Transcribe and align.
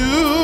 you. 0.00 0.39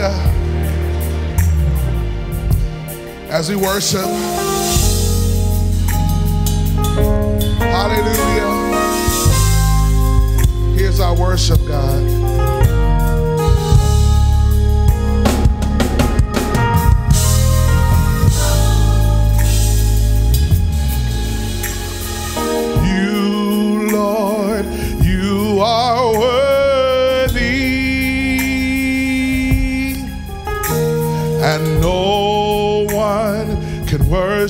Hallelujah. 0.00 0.32
As 3.28 3.50
we 3.50 3.56
worship. 3.56 4.06
Hallelujah. 7.60 8.48
Here's 10.74 11.00
our 11.00 11.14
worship, 11.14 11.58
God. 11.66 12.59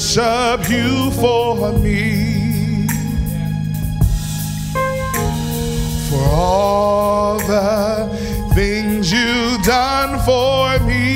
worship 0.01 0.71
you 0.71 1.11
for 1.11 1.73
me. 1.73 2.87
For 6.09 6.25
all 6.25 7.39
the 7.39 8.09
things 8.55 9.13
you've 9.13 9.63
done 9.63 10.19
for 10.25 10.79
me. 10.87 11.11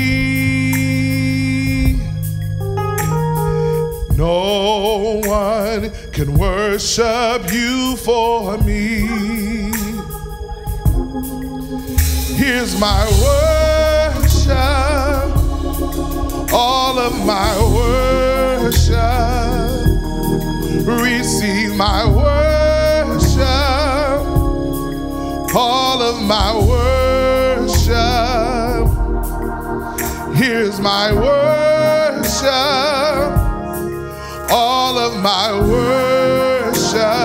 No 4.19 5.23
one 5.25 5.91
can 6.13 6.35
worship 6.35 7.51
you 7.51 7.97
for 7.97 8.59
me. 8.59 9.09
Here's 12.37 12.79
my 12.79 13.07
worship, 14.13 14.53
all 16.53 16.99
of 16.99 17.25
my 17.25 17.59
worship 17.75 18.34
my 21.76 22.06
worship, 22.06 23.44
all 25.55 26.00
of 26.03 26.23
my 26.23 26.55
worship. 26.56 27.94
Here's 30.37 30.81
my 30.81 31.12
worship, 31.12 32.53
all 34.50 34.99
of 34.99 35.21
my 35.23 35.53
worship. 35.61 37.24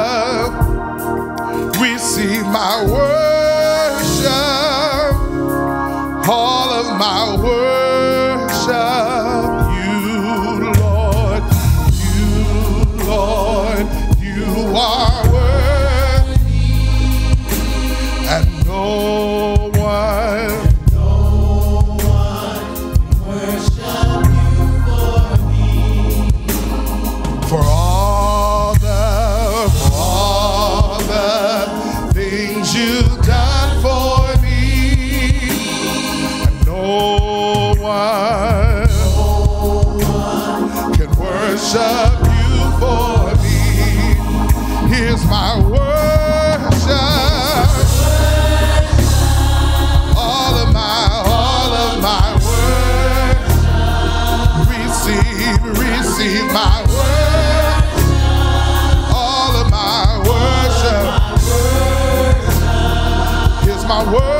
my 63.89 64.03
word. 64.13 64.38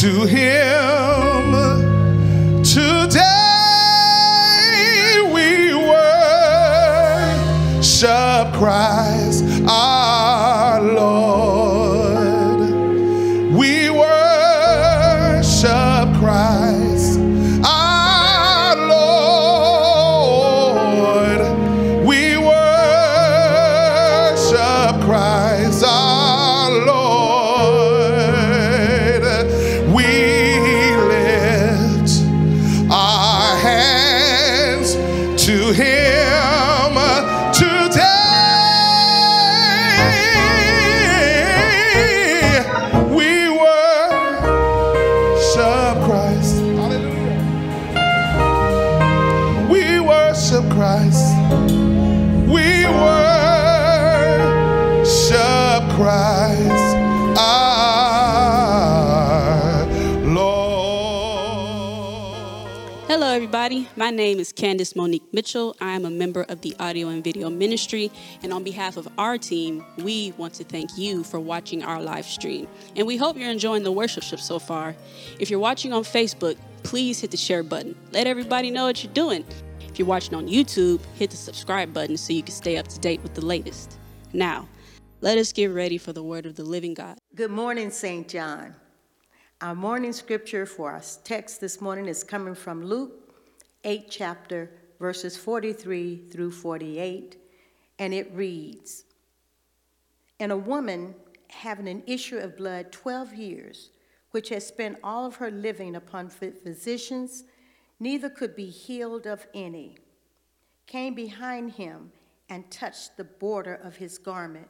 To 0.00 0.26
him 0.26 0.67
My 64.08 64.12
name 64.12 64.40
is 64.40 64.54
Candace 64.54 64.96
Monique 64.96 65.34
Mitchell. 65.34 65.76
I 65.82 65.90
am 65.90 66.06
a 66.06 66.10
member 66.10 66.46
of 66.48 66.62
the 66.62 66.74
Audio 66.80 67.08
and 67.08 67.22
Video 67.22 67.50
Ministry, 67.50 68.10
and 68.42 68.54
on 68.54 68.64
behalf 68.64 68.96
of 68.96 69.06
our 69.18 69.36
team, 69.36 69.84
we 69.98 70.32
want 70.38 70.54
to 70.54 70.64
thank 70.64 70.96
you 70.96 71.22
for 71.22 71.38
watching 71.38 71.84
our 71.84 72.00
live 72.00 72.24
stream. 72.24 72.68
And 72.96 73.06
we 73.06 73.18
hope 73.18 73.36
you're 73.36 73.50
enjoying 73.50 73.82
the 73.82 73.92
worship 73.92 74.24
so 74.24 74.58
far. 74.58 74.96
If 75.38 75.50
you're 75.50 75.60
watching 75.60 75.92
on 75.92 76.04
Facebook, 76.04 76.56
please 76.84 77.20
hit 77.20 77.32
the 77.32 77.36
share 77.36 77.62
button. 77.62 77.94
Let 78.10 78.26
everybody 78.26 78.70
know 78.70 78.86
what 78.86 79.04
you're 79.04 79.12
doing. 79.12 79.44
If 79.86 79.98
you're 79.98 80.08
watching 80.08 80.34
on 80.34 80.48
YouTube, 80.48 81.04
hit 81.18 81.28
the 81.30 81.36
subscribe 81.36 81.92
button 81.92 82.16
so 82.16 82.32
you 82.32 82.42
can 82.42 82.54
stay 82.54 82.78
up 82.78 82.88
to 82.88 82.98
date 83.00 83.22
with 83.22 83.34
the 83.34 83.44
latest. 83.44 83.98
Now, 84.32 84.66
let 85.20 85.36
us 85.36 85.52
get 85.52 85.66
ready 85.66 85.98
for 85.98 86.14
the 86.14 86.22
word 86.22 86.46
of 86.46 86.56
the 86.56 86.64
living 86.64 86.94
God. 86.94 87.18
Good 87.34 87.50
morning, 87.50 87.90
St. 87.90 88.26
John. 88.26 88.74
Our 89.60 89.74
morning 89.74 90.14
scripture 90.14 90.64
for 90.64 90.92
our 90.92 91.02
text 91.24 91.60
this 91.60 91.82
morning 91.82 92.06
is 92.06 92.24
coming 92.24 92.54
from 92.54 92.82
Luke 92.82 93.27
8, 93.84 94.06
chapter, 94.10 94.70
verses 94.98 95.36
43 95.36 96.24
through 96.30 96.50
48, 96.50 97.36
and 97.98 98.12
it 98.12 98.32
reads 98.34 99.04
And 100.40 100.52
a 100.52 100.56
woman 100.56 101.14
having 101.48 101.88
an 101.88 102.02
issue 102.06 102.38
of 102.38 102.56
blood 102.56 102.92
12 102.92 103.34
years, 103.34 103.90
which 104.30 104.50
has 104.50 104.66
spent 104.66 104.98
all 105.02 105.26
of 105.26 105.36
her 105.36 105.50
living 105.50 105.96
upon 105.96 106.28
physicians, 106.28 107.44
neither 107.98 108.28
could 108.28 108.54
be 108.54 108.68
healed 108.68 109.26
of 109.26 109.46
any, 109.54 109.96
came 110.86 111.14
behind 111.14 111.72
him 111.72 112.12
and 112.48 112.70
touched 112.70 113.16
the 113.16 113.24
border 113.24 113.74
of 113.74 113.96
his 113.96 114.18
garment, 114.18 114.68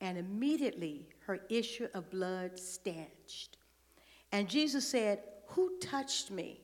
and 0.00 0.16
immediately 0.16 1.08
her 1.26 1.40
issue 1.48 1.88
of 1.94 2.10
blood 2.10 2.58
stanched. 2.58 3.56
And 4.32 4.48
Jesus 4.48 4.86
said, 4.86 5.20
Who 5.48 5.78
touched 5.78 6.30
me? 6.30 6.60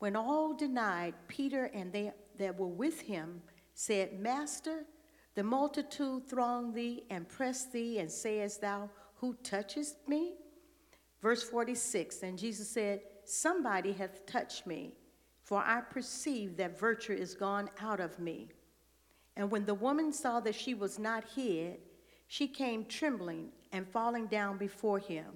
When 0.00 0.16
all 0.16 0.54
denied, 0.54 1.14
Peter 1.28 1.66
and 1.66 1.92
they 1.92 2.12
that 2.38 2.58
were 2.58 2.66
with 2.66 3.02
him 3.02 3.42
said, 3.74 4.18
Master, 4.18 4.86
the 5.34 5.44
multitude 5.44 6.26
throng 6.26 6.72
thee 6.72 7.04
and 7.10 7.28
press 7.28 7.66
thee, 7.66 7.98
and 7.98 8.10
sayest 8.10 8.62
thou, 8.62 8.88
Who 9.16 9.34
touchest 9.42 10.08
me? 10.08 10.36
Verse 11.20 11.42
46 11.42 12.22
And 12.22 12.38
Jesus 12.38 12.68
said, 12.68 13.02
Somebody 13.24 13.92
hath 13.92 14.24
touched 14.24 14.66
me, 14.66 14.94
for 15.42 15.62
I 15.62 15.82
perceive 15.82 16.56
that 16.56 16.80
virtue 16.80 17.12
is 17.12 17.34
gone 17.34 17.68
out 17.78 18.00
of 18.00 18.18
me. 18.18 18.48
And 19.36 19.50
when 19.50 19.66
the 19.66 19.74
woman 19.74 20.14
saw 20.14 20.40
that 20.40 20.54
she 20.54 20.72
was 20.72 20.98
not 20.98 21.24
hid, 21.36 21.76
she 22.26 22.48
came 22.48 22.86
trembling 22.86 23.50
and 23.70 23.86
falling 23.86 24.28
down 24.28 24.56
before 24.56 24.98
him. 24.98 25.26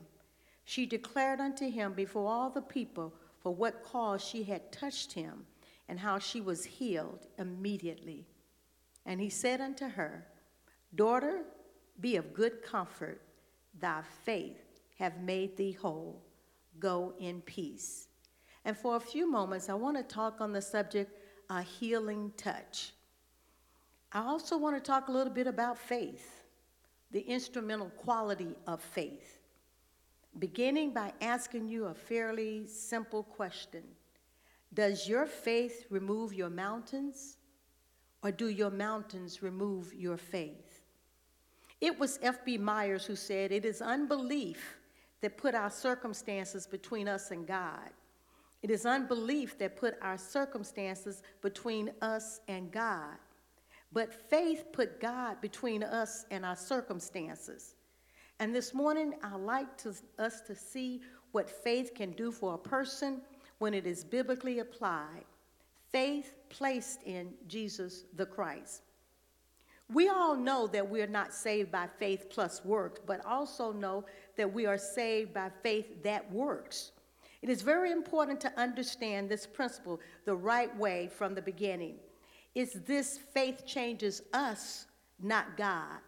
She 0.64 0.86
declared 0.86 1.40
unto 1.40 1.70
him 1.70 1.92
before 1.92 2.26
all 2.30 2.48
the 2.48 2.62
people 2.62 3.12
for 3.44 3.54
what 3.54 3.84
cause 3.84 4.24
she 4.24 4.42
had 4.42 4.72
touched 4.72 5.12
him, 5.12 5.44
and 5.86 6.00
how 6.00 6.18
she 6.18 6.40
was 6.40 6.64
healed 6.64 7.26
immediately. 7.38 8.24
And 9.04 9.20
he 9.20 9.28
said 9.28 9.60
unto 9.60 9.86
her, 9.86 10.26
Daughter, 10.94 11.42
be 12.00 12.16
of 12.16 12.32
good 12.32 12.62
comfort, 12.62 13.20
thy 13.78 14.00
faith 14.24 14.80
have 14.98 15.20
made 15.20 15.58
thee 15.58 15.72
whole. 15.72 16.22
Go 16.80 17.12
in 17.18 17.42
peace. 17.42 18.08
And 18.64 18.74
for 18.74 18.96
a 18.96 19.00
few 19.00 19.30
moments, 19.30 19.68
I 19.68 19.74
want 19.74 19.98
to 19.98 20.02
talk 20.02 20.40
on 20.40 20.54
the 20.54 20.62
subject 20.62 21.12
a 21.50 21.60
healing 21.60 22.32
touch. 22.38 22.94
I 24.10 24.20
also 24.20 24.56
want 24.56 24.74
to 24.74 24.80
talk 24.80 25.08
a 25.08 25.12
little 25.12 25.32
bit 25.32 25.46
about 25.46 25.76
faith, 25.76 26.44
the 27.10 27.20
instrumental 27.20 27.90
quality 27.90 28.56
of 28.66 28.80
faith 28.80 29.33
beginning 30.38 30.92
by 30.92 31.12
asking 31.20 31.68
you 31.68 31.86
a 31.86 31.94
fairly 31.94 32.66
simple 32.66 33.22
question 33.22 33.82
Does 34.72 35.08
your 35.08 35.26
faith 35.26 35.86
remove 35.90 36.34
your 36.34 36.50
mountains, 36.50 37.36
or 38.22 38.32
do 38.32 38.48
your 38.48 38.70
mountains 38.70 39.42
remove 39.42 39.92
your 39.94 40.16
faith? 40.16 40.82
It 41.80 41.98
was 41.98 42.18
F.B. 42.22 42.58
Myers 42.58 43.04
who 43.04 43.16
said, 43.16 43.52
It 43.52 43.64
is 43.64 43.82
unbelief 43.82 44.78
that 45.20 45.36
put 45.36 45.54
our 45.54 45.70
circumstances 45.70 46.66
between 46.66 47.08
us 47.08 47.30
and 47.30 47.46
God. 47.46 47.90
It 48.62 48.70
is 48.70 48.86
unbelief 48.86 49.58
that 49.58 49.76
put 49.76 49.94
our 50.00 50.16
circumstances 50.16 51.22
between 51.42 51.92
us 52.00 52.40
and 52.48 52.72
God. 52.72 53.16
But 53.92 54.12
faith 54.12 54.66
put 54.72 55.00
God 55.00 55.40
between 55.42 55.82
us 55.82 56.24
and 56.30 56.44
our 56.46 56.56
circumstances. 56.56 57.74
And 58.40 58.54
this 58.54 58.74
morning, 58.74 59.14
I'd 59.22 59.40
like 59.40 59.76
to, 59.78 59.94
us 60.18 60.40
to 60.42 60.54
see 60.54 61.00
what 61.32 61.48
faith 61.48 61.92
can 61.94 62.12
do 62.12 62.32
for 62.32 62.54
a 62.54 62.58
person 62.58 63.20
when 63.58 63.74
it 63.74 63.86
is 63.86 64.04
biblically 64.04 64.58
applied. 64.58 65.24
Faith 65.90 66.34
placed 66.48 67.02
in 67.04 67.32
Jesus 67.46 68.04
the 68.16 68.26
Christ. 68.26 68.82
We 69.92 70.08
all 70.08 70.34
know 70.34 70.66
that 70.68 70.88
we're 70.88 71.06
not 71.06 71.32
saved 71.32 71.70
by 71.70 71.86
faith 71.98 72.26
plus 72.30 72.64
works, 72.64 73.00
but 73.06 73.24
also 73.24 73.70
know 73.70 74.04
that 74.36 74.52
we 74.52 74.66
are 74.66 74.78
saved 74.78 75.34
by 75.34 75.50
faith 75.62 76.02
that 76.02 76.30
works. 76.32 76.92
It 77.42 77.50
is 77.50 77.60
very 77.60 77.92
important 77.92 78.40
to 78.40 78.52
understand 78.58 79.28
this 79.28 79.46
principle 79.46 80.00
the 80.24 80.34
right 80.34 80.74
way 80.78 81.10
from 81.14 81.34
the 81.34 81.42
beginning. 81.42 81.96
It's 82.54 82.72
this 82.72 83.18
faith 83.18 83.66
changes 83.66 84.22
us, 84.32 84.86
not 85.20 85.56
God. 85.56 85.98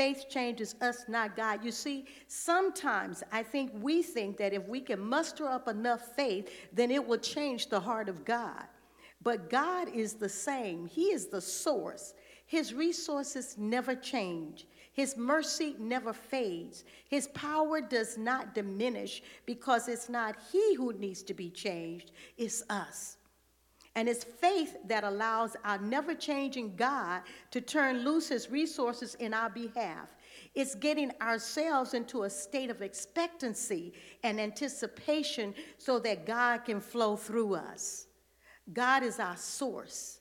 Faith 0.00 0.30
changes 0.30 0.76
us, 0.80 1.04
not 1.08 1.36
God. 1.36 1.62
You 1.62 1.70
see, 1.70 2.06
sometimes 2.26 3.22
I 3.30 3.42
think 3.42 3.70
we 3.82 4.02
think 4.02 4.38
that 4.38 4.54
if 4.54 4.66
we 4.66 4.80
can 4.80 4.98
muster 4.98 5.46
up 5.46 5.68
enough 5.68 6.16
faith, 6.16 6.48
then 6.72 6.90
it 6.90 7.06
will 7.06 7.18
change 7.18 7.68
the 7.68 7.80
heart 7.80 8.08
of 8.08 8.24
God. 8.24 8.64
But 9.22 9.50
God 9.50 9.88
is 9.94 10.14
the 10.14 10.26
same, 10.26 10.86
He 10.86 11.12
is 11.12 11.26
the 11.26 11.42
source. 11.42 12.14
His 12.46 12.72
resources 12.72 13.56
never 13.58 13.94
change. 13.94 14.66
His 14.94 15.18
mercy 15.18 15.76
never 15.78 16.14
fades. 16.14 16.84
His 17.10 17.28
power 17.34 17.82
does 17.82 18.16
not 18.16 18.54
diminish 18.54 19.22
because 19.44 19.86
it's 19.86 20.08
not 20.08 20.34
He 20.50 20.76
who 20.76 20.94
needs 20.94 21.22
to 21.24 21.34
be 21.34 21.50
changed, 21.50 22.12
it's 22.38 22.62
us. 22.70 23.18
And 23.96 24.08
it's 24.08 24.24
faith 24.24 24.76
that 24.86 25.02
allows 25.02 25.56
our 25.64 25.78
never 25.78 26.14
changing 26.14 26.76
God 26.76 27.22
to 27.50 27.60
turn 27.60 28.04
loose 28.04 28.28
his 28.28 28.50
resources 28.50 29.16
in 29.16 29.34
our 29.34 29.50
behalf. 29.50 30.14
It's 30.54 30.74
getting 30.74 31.10
ourselves 31.20 31.94
into 31.94 32.22
a 32.22 32.30
state 32.30 32.70
of 32.70 32.82
expectancy 32.82 33.92
and 34.22 34.40
anticipation 34.40 35.54
so 35.78 35.98
that 36.00 36.24
God 36.24 36.64
can 36.64 36.80
flow 36.80 37.16
through 37.16 37.54
us. 37.56 38.06
God 38.72 39.02
is 39.02 39.18
our 39.18 39.36
source, 39.36 40.20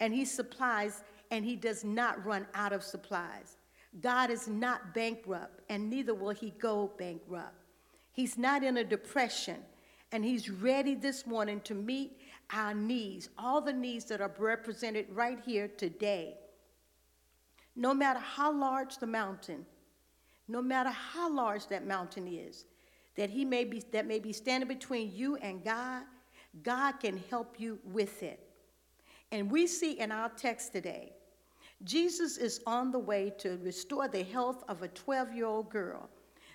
and 0.00 0.14
he 0.14 0.24
supplies, 0.24 1.02
and 1.30 1.44
he 1.44 1.56
does 1.56 1.84
not 1.84 2.24
run 2.24 2.46
out 2.54 2.72
of 2.72 2.82
supplies. 2.82 3.58
God 4.00 4.30
is 4.30 4.48
not 4.48 4.94
bankrupt, 4.94 5.60
and 5.68 5.90
neither 5.90 6.14
will 6.14 6.30
he 6.30 6.50
go 6.58 6.90
bankrupt. 6.98 7.54
He's 8.12 8.38
not 8.38 8.62
in 8.62 8.78
a 8.78 8.84
depression, 8.84 9.58
and 10.12 10.24
he's 10.24 10.48
ready 10.48 10.94
this 10.94 11.26
morning 11.26 11.60
to 11.64 11.74
meet 11.74 12.18
our 12.52 12.74
needs, 12.74 13.28
all 13.38 13.60
the 13.60 13.72
needs 13.72 14.04
that 14.06 14.20
are 14.20 14.32
represented 14.38 15.06
right 15.10 15.38
here 15.44 15.68
today. 15.68 16.34
No 17.74 17.94
matter 17.94 18.20
how 18.20 18.52
large 18.52 18.98
the 18.98 19.06
mountain, 19.06 19.64
no 20.48 20.60
matter 20.60 20.90
how 20.90 21.32
large 21.32 21.66
that 21.68 21.86
mountain 21.86 22.28
is, 22.28 22.66
that 23.16 23.30
he 23.30 23.44
may 23.44 23.64
be 23.64 23.82
that 23.92 24.06
may 24.06 24.18
be 24.18 24.32
standing 24.32 24.68
between 24.68 25.10
you 25.14 25.36
and 25.36 25.64
God, 25.64 26.02
God 26.62 26.92
can 27.00 27.22
help 27.30 27.58
you 27.58 27.78
with 27.84 28.22
it. 28.22 28.40
And 29.30 29.50
we 29.50 29.66
see 29.66 29.98
in 29.98 30.12
our 30.12 30.28
text 30.28 30.72
today, 30.72 31.12
Jesus 31.84 32.36
is 32.36 32.60
on 32.66 32.90
the 32.90 32.98
way 32.98 33.32
to 33.38 33.58
restore 33.62 34.08
the 34.08 34.22
health 34.22 34.62
of 34.68 34.82
a 34.82 34.88
12-year-old 34.88 35.70
girl. 35.70 36.08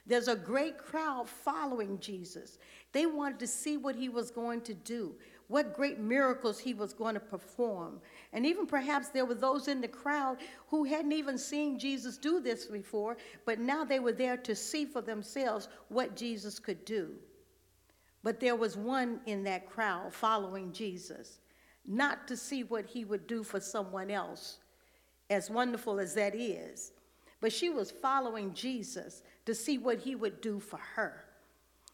There's 0.06 0.30
a 0.30 0.36
great 0.36 0.78
crowd 0.78 1.28
following 1.28 2.00
Jesus. 2.00 2.60
They 2.94 3.08
wanted 3.08 3.40
to 3.40 3.48
see 3.48 3.76
what 3.76 3.96
he 3.96 4.08
was 4.08 4.32
going 4.32 4.62
to 4.62 4.74
do 4.74 5.16
what 5.48 5.76
great 5.76 6.00
miracles 6.00 6.60
he 6.60 6.74
was 6.74 6.94
going 6.94 7.14
to 7.14 7.20
perform. 7.20 8.02
And 8.34 8.46
even 8.46 8.68
perhaps 8.68 9.10
there 9.10 9.26
were 9.26 9.34
those 9.34 9.68
in 9.68 9.80
the 9.80 9.88
crowd 9.88 10.38
who 10.68 10.84
hadn't 10.84 11.14
even 11.14 11.38
seen 11.38 11.80
Jesus 11.80 12.18
do 12.18 12.40
this 12.42 12.66
before, 12.66 13.18
but 13.46 13.60
now 13.60 13.86
they 13.86 14.00
were 14.00 14.12
there 14.12 14.38
to 14.38 14.56
see 14.56 14.86
for 14.86 15.02
themselves 15.02 15.70
what 15.88 16.16
Jesus 16.16 16.60
could 16.60 16.84
do. 16.84 17.12
But 18.24 18.40
there 18.40 18.56
was 18.56 18.76
one 18.76 19.22
in 19.26 19.44
that 19.44 19.70
crowd 19.70 20.14
following 20.14 20.74
Jesus, 20.74 21.40
not 21.86 22.28
to 22.28 22.36
see 22.36 22.64
what 22.64 22.86
he 22.86 23.06
would 23.06 23.26
do 23.26 23.44
for 23.44 23.62
someone 23.62 24.12
else, 24.12 24.58
as 25.30 25.50
wonderful 25.50 26.00
as 26.00 26.14
that 26.16 26.36
is, 26.36 26.92
but 27.40 27.54
she 27.54 27.70
was 27.70 27.92
following 27.92 28.54
Jesus 28.54 29.24
to 29.46 29.56
see 29.56 29.78
what 29.78 30.00
he 30.00 30.16
would 30.16 30.42
do 30.42 30.60
for 30.60 30.80
her. 30.96 31.24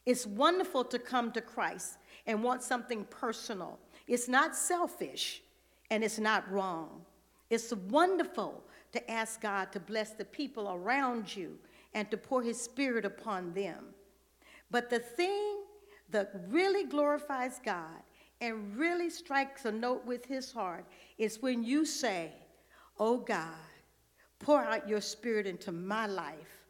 It's 0.05 0.25
wonderful 0.25 0.83
to 0.85 0.99
come 0.99 1.31
to 1.33 1.41
Christ 1.41 1.97
and 2.25 2.43
want 2.43 2.63
something 2.63 3.05
personal. 3.05 3.79
It's 4.07 4.27
not 4.27 4.55
selfish 4.55 5.41
and 5.91 6.03
it's 6.03 6.19
not 6.19 6.49
wrong. 6.51 7.01
It's 7.49 7.73
wonderful 7.89 8.63
to 8.93 9.11
ask 9.11 9.41
God 9.41 9.71
to 9.71 9.79
bless 9.79 10.11
the 10.11 10.25
people 10.25 10.71
around 10.71 11.35
you 11.35 11.57
and 11.93 12.09
to 12.11 12.17
pour 12.17 12.41
his 12.41 12.59
spirit 12.59 13.05
upon 13.05 13.53
them. 13.53 13.85
But 14.71 14.89
the 14.89 14.99
thing 14.99 15.57
that 16.09 16.31
really 16.49 16.85
glorifies 16.85 17.59
God 17.63 18.01
and 18.41 18.75
really 18.75 19.09
strikes 19.09 19.65
a 19.65 19.71
note 19.71 20.05
with 20.05 20.25
his 20.25 20.51
heart 20.51 20.85
is 21.17 21.41
when 21.41 21.63
you 21.63 21.85
say, 21.85 22.33
Oh 22.99 23.17
God, 23.17 23.47
pour 24.39 24.63
out 24.63 24.87
your 24.87 25.01
spirit 25.01 25.47
into 25.47 25.71
my 25.71 26.05
life. 26.05 26.67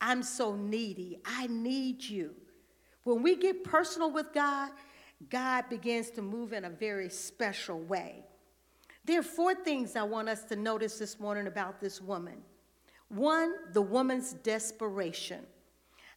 I'm 0.00 0.22
so 0.22 0.54
needy. 0.54 1.20
I 1.24 1.46
need 1.46 2.02
you. 2.02 2.34
When 3.04 3.22
we 3.22 3.36
get 3.36 3.64
personal 3.64 4.10
with 4.10 4.32
God, 4.32 4.70
God 5.30 5.68
begins 5.68 6.10
to 6.12 6.22
move 6.22 6.52
in 6.52 6.64
a 6.64 6.70
very 6.70 7.08
special 7.08 7.78
way. 7.80 8.24
There 9.04 9.20
are 9.20 9.22
four 9.22 9.54
things 9.54 9.96
I 9.96 10.02
want 10.02 10.28
us 10.28 10.44
to 10.44 10.56
notice 10.56 10.98
this 10.98 11.20
morning 11.20 11.46
about 11.46 11.80
this 11.80 12.00
woman. 12.00 12.38
One, 13.08 13.54
the 13.72 13.82
woman's 13.82 14.32
desperation. 14.32 15.46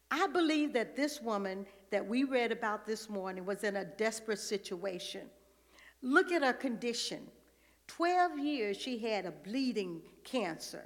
I 0.09 0.27
believe 0.27 0.73
that 0.73 0.95
this 0.95 1.21
woman 1.21 1.65
that 1.91 2.05
we 2.05 2.23
read 2.23 2.51
about 2.51 2.85
this 2.85 3.09
morning 3.09 3.45
was 3.45 3.63
in 3.63 3.75
a 3.75 3.85
desperate 3.85 4.39
situation. 4.39 5.29
Look 6.01 6.31
at 6.31 6.43
her 6.43 6.53
condition. 6.53 7.27
12 7.87 8.39
years 8.39 8.77
she 8.77 8.97
had 8.97 9.25
a 9.25 9.31
bleeding 9.31 10.01
cancer. 10.23 10.85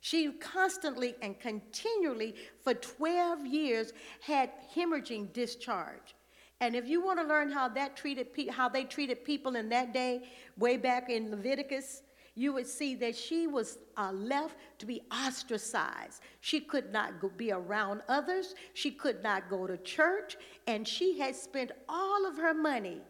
She 0.00 0.32
constantly 0.32 1.14
and 1.22 1.38
continually 1.38 2.34
for 2.62 2.74
12 2.74 3.46
years 3.46 3.92
had 4.20 4.50
hemorrhaging 4.74 5.32
discharge. 5.32 6.14
And 6.62 6.76
if 6.76 6.86
you 6.86 7.04
want 7.04 7.18
to 7.18 7.26
learn 7.26 7.50
how 7.50 7.68
that 7.70 7.96
treated 7.96 8.28
how 8.48 8.68
they 8.68 8.84
treated 8.84 9.24
people 9.24 9.56
in 9.56 9.68
that 9.70 9.92
day, 9.92 10.30
way 10.56 10.76
back 10.76 11.10
in 11.10 11.28
Leviticus, 11.28 12.02
you 12.36 12.52
would 12.52 12.68
see 12.68 12.94
that 12.94 13.16
she 13.16 13.48
was 13.48 13.78
uh, 13.96 14.12
left 14.12 14.54
to 14.78 14.86
be 14.86 15.02
ostracized. 15.10 16.22
She 16.40 16.60
could 16.60 16.92
not 16.92 17.20
go, 17.20 17.30
be 17.36 17.50
around 17.50 18.02
others. 18.08 18.54
She 18.74 18.92
could 18.92 19.24
not 19.24 19.50
go 19.50 19.66
to 19.66 19.76
church, 19.78 20.36
and 20.68 20.86
she 20.86 21.18
had 21.18 21.34
spent 21.34 21.72
all 21.88 22.24
of 22.24 22.36
her 22.36 22.54
money 22.54 23.00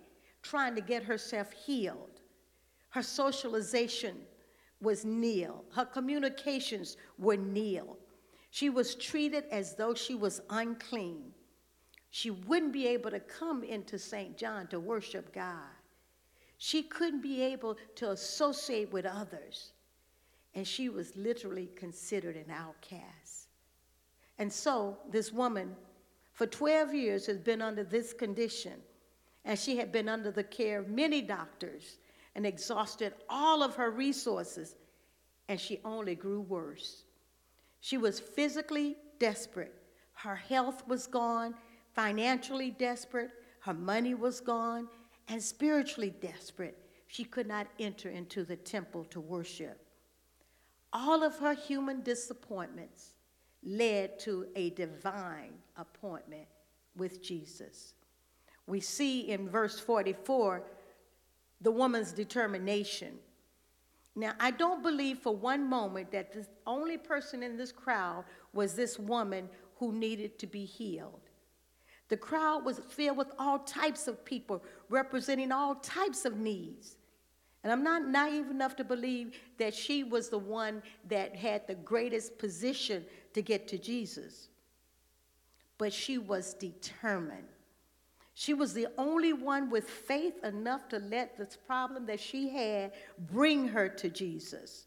trying 0.42 0.74
to 0.74 0.80
get 0.80 1.02
herself 1.02 1.52
healed. 1.52 2.22
Her 2.88 3.02
socialization 3.02 4.16
was 4.80 5.04
nil, 5.04 5.62
her 5.74 5.84
communications 5.84 6.96
were 7.18 7.36
nil. 7.36 7.98
She 8.50 8.70
was 8.70 8.94
treated 8.94 9.44
as 9.50 9.74
though 9.74 9.92
she 9.92 10.14
was 10.14 10.40
unclean. 10.48 11.34
She 12.14 12.30
wouldn't 12.30 12.74
be 12.74 12.86
able 12.88 13.10
to 13.10 13.20
come 13.20 13.64
into 13.64 13.98
St. 13.98 14.36
John 14.36 14.66
to 14.66 14.78
worship 14.78 15.34
God. 15.34 15.72
She 16.58 16.82
couldn't 16.82 17.22
be 17.22 17.40
able 17.40 17.78
to 17.96 18.10
associate 18.10 18.92
with 18.92 19.06
others. 19.06 19.72
And 20.54 20.68
she 20.68 20.90
was 20.90 21.16
literally 21.16 21.70
considered 21.74 22.36
an 22.36 22.50
outcast. 22.50 23.48
And 24.38 24.52
so, 24.52 24.98
this 25.10 25.32
woman, 25.32 25.74
for 26.34 26.46
12 26.46 26.94
years, 26.94 27.24
has 27.26 27.38
been 27.38 27.62
under 27.62 27.82
this 27.82 28.12
condition. 28.12 28.74
And 29.46 29.58
she 29.58 29.78
had 29.78 29.90
been 29.90 30.10
under 30.10 30.30
the 30.30 30.44
care 30.44 30.80
of 30.80 30.90
many 30.90 31.22
doctors 31.22 31.96
and 32.34 32.44
exhausted 32.44 33.14
all 33.30 33.62
of 33.62 33.74
her 33.76 33.90
resources. 33.90 34.74
And 35.48 35.58
she 35.58 35.80
only 35.82 36.14
grew 36.14 36.42
worse. 36.42 37.04
She 37.80 37.96
was 37.96 38.20
physically 38.20 38.98
desperate. 39.18 39.74
Her 40.12 40.36
health 40.36 40.86
was 40.86 41.06
gone, 41.06 41.54
financially 41.94 42.70
desperate, 42.70 43.30
her 43.60 43.74
money 43.74 44.14
was 44.14 44.40
gone, 44.40 44.88
and 45.28 45.42
spiritually 45.42 46.14
desperate. 46.20 46.78
She 47.06 47.24
could 47.24 47.46
not 47.46 47.66
enter 47.78 48.08
into 48.08 48.44
the 48.44 48.56
temple 48.56 49.04
to 49.10 49.20
worship. 49.20 49.78
All 50.92 51.22
of 51.22 51.38
her 51.38 51.54
human 51.54 52.02
disappointments 52.02 53.14
led 53.62 54.18
to 54.20 54.46
a 54.56 54.70
divine 54.70 55.54
appointment 55.76 56.46
with 56.96 57.22
Jesus. 57.22 57.94
We 58.66 58.80
see 58.80 59.30
in 59.30 59.48
verse 59.48 59.78
44 59.78 60.62
the 61.60 61.70
woman's 61.70 62.12
determination. 62.12 63.14
Now, 64.14 64.34
I 64.40 64.50
don't 64.50 64.82
believe 64.82 65.18
for 65.18 65.34
one 65.34 65.68
moment 65.68 66.10
that 66.12 66.32
the 66.32 66.46
only 66.66 66.98
person 66.98 67.42
in 67.42 67.56
this 67.56 67.72
crowd 67.72 68.24
was 68.52 68.74
this 68.74 68.98
woman 68.98 69.48
who 69.76 69.92
needed 69.92 70.38
to 70.40 70.46
be 70.46 70.64
healed. 70.64 71.20
The 72.12 72.18
crowd 72.18 72.66
was 72.66 72.78
filled 72.90 73.16
with 73.16 73.32
all 73.38 73.60
types 73.60 74.06
of 74.06 74.22
people 74.22 74.62
representing 74.90 75.50
all 75.50 75.76
types 75.76 76.26
of 76.26 76.36
needs. 76.36 76.96
And 77.64 77.72
I'm 77.72 77.82
not 77.82 78.06
naive 78.06 78.50
enough 78.50 78.76
to 78.76 78.84
believe 78.84 79.40
that 79.56 79.72
she 79.72 80.04
was 80.04 80.28
the 80.28 80.36
one 80.36 80.82
that 81.08 81.34
had 81.34 81.66
the 81.66 81.74
greatest 81.74 82.36
position 82.36 83.06
to 83.32 83.40
get 83.40 83.66
to 83.68 83.78
Jesus. 83.78 84.50
But 85.78 85.90
she 85.90 86.18
was 86.18 86.52
determined. 86.52 87.48
She 88.34 88.52
was 88.52 88.74
the 88.74 88.88
only 88.98 89.32
one 89.32 89.70
with 89.70 89.88
faith 89.88 90.44
enough 90.44 90.90
to 90.90 90.98
let 90.98 91.38
this 91.38 91.56
problem 91.66 92.04
that 92.04 92.20
she 92.20 92.50
had 92.50 92.92
bring 93.32 93.68
her 93.68 93.88
to 93.88 94.10
Jesus. 94.10 94.84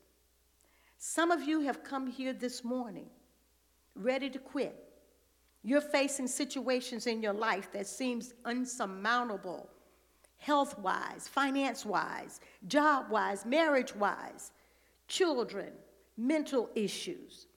Some 0.99 1.31
of 1.31 1.41
you 1.41 1.61
have 1.61 1.83
come 1.83 2.05
here 2.05 2.33
this 2.33 2.63
morning 2.63 3.07
ready 3.95 4.29
to 4.29 4.37
quit. 4.37 4.84
You're 5.65 5.81
facing 5.81 6.27
situations 6.27 7.07
in 7.07 7.23
your 7.23 7.33
life 7.33 7.71
that 7.71 7.87
seems 7.87 8.35
unsurmountable, 8.45 9.67
health-wise, 10.37 11.27
finance-wise, 11.27 12.39
job-wise, 12.67 13.47
marriage-wise, 13.47 14.51
children, 15.07 15.71
mental 16.17 16.69
issues. 16.75 17.47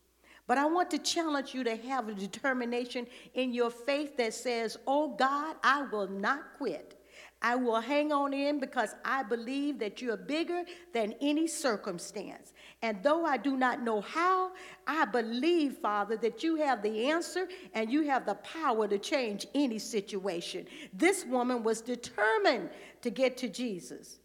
But 0.47 0.57
I 0.57 0.65
want 0.65 0.91
to 0.93 0.99
challenge 0.99 1.53
you 1.53 1.63
to 1.65 1.77
have 1.77 2.09
a 2.09 2.15
determination 2.15 3.07
in 3.35 3.53
your 3.53 3.69
faith 3.69 4.17
that 4.17 4.33
says, 4.33 4.79
Oh 4.87 5.09
God, 5.09 5.57
I 5.63 5.83
will 5.83 6.09
not 6.09 6.57
quit. 6.57 6.98
I 7.41 7.55
will 7.55 7.81
hang 7.81 8.11
on 8.11 8.33
in 8.33 8.59
because 8.59 8.95
I 9.05 9.23
believe 9.23 9.79
that 9.79 10.03
you're 10.03 10.17
bigger 10.17 10.65
than 10.93 11.15
any 11.21 11.47
circumstance. 11.47 12.53
And 12.83 13.01
though 13.03 13.25
I 13.25 13.37
do 13.37 13.57
not 13.57 13.83
know 13.83 14.01
how, 14.01 14.53
I 14.87 15.05
believe, 15.05 15.79
Father, 15.79 16.17
that 16.17 16.43
you 16.43 16.57
have 16.57 16.83
the 16.83 17.11
answer 17.11 17.47
and 17.75 17.93
you 17.93 18.03
have 18.03 18.27
the 18.27 18.35
power 18.37 18.89
to 18.89 18.99
change 18.99 19.47
any 19.55 19.79
situation. 19.79 20.67
This 20.93 21.25
woman 21.25 21.63
was 21.63 21.81
determined 21.81 22.71
to 23.03 23.11
get 23.11 23.37
to 23.39 23.49
Jesus. 23.49 24.19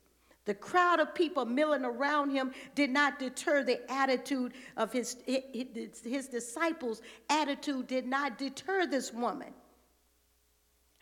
The 0.46 0.56
crowd 0.56 1.00
of 1.00 1.16
people 1.16 1.46
milling 1.46 1.86
around 1.86 2.32
him 2.32 2.52
did 2.76 2.90
not 2.90 3.18
deter 3.18 3.64
the 3.64 3.80
attitude 3.92 4.54
of 4.76 4.92
his, 4.92 5.18
his 5.26 6.28
disciples' 6.28 7.02
attitude 7.30 7.88
did 7.88 8.06
not 8.06 8.38
deter 8.38 8.86
this 8.86 9.14
woman. 9.14 9.54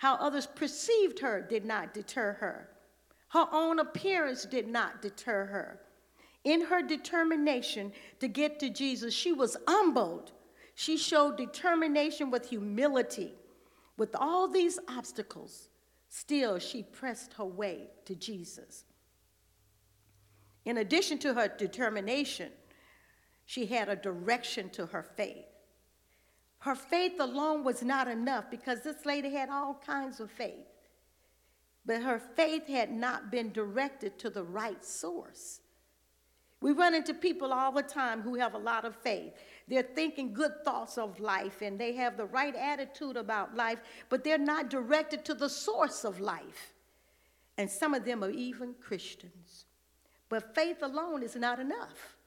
How 0.02 0.16
others 0.16 0.48
perceived 0.48 1.20
her 1.20 1.42
did 1.48 1.64
not 1.64 1.94
deter 1.94 2.34
her. 2.40 2.68
Her 3.28 3.46
own 3.52 3.78
appearance 3.78 4.46
did 4.46 4.68
not 4.68 5.00
deter 5.00 5.46
her. 5.46 5.80
In 6.44 6.62
her 6.62 6.82
determination 6.82 7.92
to 8.20 8.28
get 8.28 8.60
to 8.62 8.72
Jesus, 8.72 9.14
she 9.14 9.32
was 9.32 9.58
humbled. 9.68 10.32
She 10.74 10.98
showed 10.98 11.38
determination 11.38 12.32
with 12.32 12.50
humility. 12.50 13.36
With 13.96 14.16
all 14.16 14.48
these 14.48 14.80
obstacles, 14.88 15.70
still 16.10 16.58
she 16.58 16.82
pressed 16.82 17.34
her 17.34 17.46
way 17.46 17.92
to 18.06 18.16
Jesus. 18.16 18.86
In 20.66 20.78
addition 20.80 21.20
to 21.20 21.36
her 21.36 21.48
determination, 21.48 22.50
she 23.46 23.68
had 23.68 23.88
a 23.88 23.96
direction 23.96 24.72
to 24.72 24.88
her 24.88 25.04
faith. 25.04 25.51
Her 26.62 26.76
faith 26.76 27.20
alone 27.20 27.64
was 27.64 27.82
not 27.82 28.08
enough 28.08 28.52
because 28.52 28.82
this 28.82 29.04
lady 29.04 29.34
had 29.34 29.50
all 29.50 29.82
kinds 29.84 30.20
of 30.20 30.30
faith. 30.30 30.68
But 31.88 32.04
her 32.04 32.20
faith 32.20 32.68
had 32.68 32.92
not 32.92 33.32
been 33.32 33.52
directed 33.52 34.20
to 34.20 34.30
the 34.30 34.44
right 34.44 34.86
source. 34.86 35.62
We 36.62 36.72
run 36.72 36.94
into 36.94 37.16
people 37.16 37.52
all 37.52 37.72
the 37.72 37.82
time 37.82 38.22
who 38.22 38.36
have 38.36 38.54
a 38.54 38.60
lot 38.60 38.86
of 38.86 38.96
faith. 38.96 39.34
They're 39.68 39.82
thinking 39.82 40.34
good 40.34 40.64
thoughts 40.64 41.00
of 41.00 41.20
life 41.20 41.64
and 41.64 41.80
they 41.80 41.94
have 41.94 42.16
the 42.16 42.26
right 42.26 42.56
attitude 42.56 43.18
about 43.18 43.56
life, 43.56 43.80
but 44.10 44.24
they're 44.24 44.38
not 44.38 44.70
directed 44.70 45.26
to 45.26 45.34
the 45.34 45.50
source 45.50 46.06
of 46.06 46.20
life. 46.20 46.74
And 47.58 47.68
some 47.68 47.96
of 47.96 48.06
them 48.06 48.24
are 48.24 48.30
even 48.30 48.76
Christians. 48.80 49.66
But 50.30 50.54
faith 50.54 50.84
alone 50.84 51.24
is 51.24 51.36
not 51.36 51.60
enough, 51.60 52.18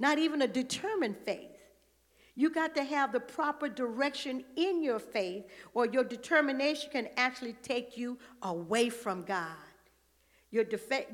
not 0.00 0.18
even 0.18 0.42
a 0.42 0.48
determined 0.48 1.18
faith. 1.24 1.59
You 2.40 2.48
got 2.48 2.74
to 2.76 2.84
have 2.84 3.12
the 3.12 3.20
proper 3.20 3.68
direction 3.68 4.44
in 4.56 4.82
your 4.82 4.98
faith, 4.98 5.44
or 5.74 5.84
your 5.84 6.04
determination 6.04 6.88
can 6.90 7.08
actually 7.18 7.52
take 7.62 7.98
you 7.98 8.16
away 8.40 8.88
from 8.88 9.24
God. 9.24 9.58
Your, 10.50 10.64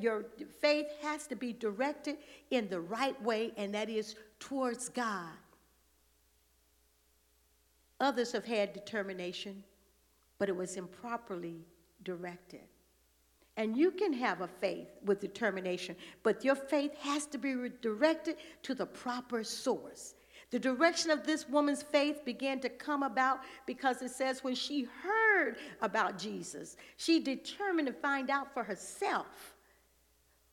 your 0.01 0.27
faith 0.61 0.87
has 1.03 1.27
to 1.27 1.35
be 1.35 1.53
directed 1.53 2.19
in 2.53 2.69
the 2.69 2.79
right 2.79 3.21
way, 3.25 3.51
and 3.57 3.75
that 3.75 3.91
is 3.91 4.15
towards 4.39 4.89
God. 4.89 5.33
Others 7.99 8.31
have 8.31 8.45
had 8.45 8.73
determination, 8.73 9.65
but 10.39 10.49
it 10.49 10.55
was 10.55 10.77
improperly 10.77 11.57
directed. 12.05 12.69
And 13.57 13.77
you 13.77 13.91
can 13.91 14.13
have 14.13 14.43
a 14.43 14.47
faith 14.47 14.91
with 15.05 15.19
determination, 15.19 15.97
but 16.23 16.45
your 16.45 16.55
faith 16.55 16.95
has 17.01 17.27
to 17.27 17.37
be 17.37 17.69
directed 17.83 18.37
to 18.63 18.77
the 18.77 18.87
proper 18.87 19.43
source. 19.43 20.15
The 20.51 20.59
direction 20.59 21.11
of 21.11 21.27
this 21.27 21.49
woman's 21.49 21.83
faith 21.83 22.25
began 22.25 22.61
to 22.61 22.69
come 22.69 23.03
about 23.03 23.41
because 23.67 24.01
it 24.01 24.11
says 24.11 24.45
when 24.45 24.55
she 24.55 24.87
heard 25.03 25.57
about 25.83 26.19
Jesus, 26.19 26.77
she 26.97 27.21
determined 27.21 27.89
to 27.89 27.93
find 27.93 28.31
out 28.31 28.55
for 28.55 28.63
herself. 28.63 29.55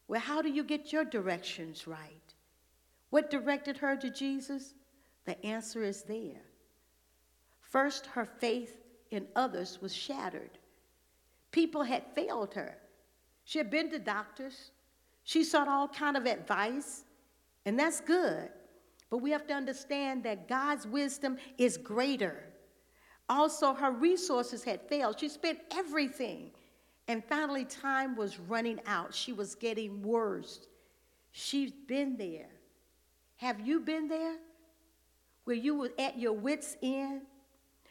Well, 0.07 0.19
how 0.19 0.41
do 0.41 0.49
you 0.49 0.63
get 0.63 0.91
your 0.91 1.05
directions 1.05 1.87
right? 1.87 2.33
What 3.11 3.29
directed 3.29 3.77
her 3.77 3.95
to 3.97 4.09
Jesus? 4.09 4.73
The 5.25 5.43
answer 5.45 5.83
is 5.83 6.03
there. 6.03 6.41
First, 7.61 8.07
her 8.07 8.25
faith 8.25 8.81
in 9.11 9.27
others 9.35 9.79
was 9.81 9.95
shattered. 9.95 10.57
People 11.51 11.83
had 11.83 12.03
failed 12.15 12.55
her. 12.55 12.75
She 13.45 13.59
had 13.59 13.69
been 13.69 13.91
to 13.91 13.99
doctors. 13.99 14.71
She 15.23 15.43
sought 15.43 15.67
all 15.67 15.87
kind 15.87 16.17
of 16.17 16.25
advice, 16.25 17.03
and 17.65 17.79
that's 17.79 18.01
good. 18.01 18.49
But 19.09 19.17
we 19.17 19.31
have 19.31 19.45
to 19.47 19.53
understand 19.53 20.23
that 20.23 20.47
God's 20.47 20.87
wisdom 20.87 21.37
is 21.57 21.77
greater. 21.77 22.43
Also, 23.29 23.73
her 23.73 23.91
resources 23.91 24.63
had 24.63 24.81
failed. 24.89 25.19
She 25.19 25.29
spent 25.29 25.59
everything. 25.71 26.51
And 27.07 27.23
finally, 27.23 27.65
time 27.65 28.15
was 28.15 28.39
running 28.39 28.79
out. 28.85 29.13
She 29.13 29.33
was 29.33 29.55
getting 29.55 30.01
worse. 30.01 30.67
She's 31.31 31.71
been 31.71 32.17
there. 32.17 32.49
Have 33.37 33.59
you 33.59 33.79
been 33.79 34.07
there? 34.07 34.37
Where 35.43 35.55
you 35.55 35.75
were 35.75 35.91
at 35.99 36.17
your 36.17 36.33
wits' 36.33 36.77
end? 36.81 37.21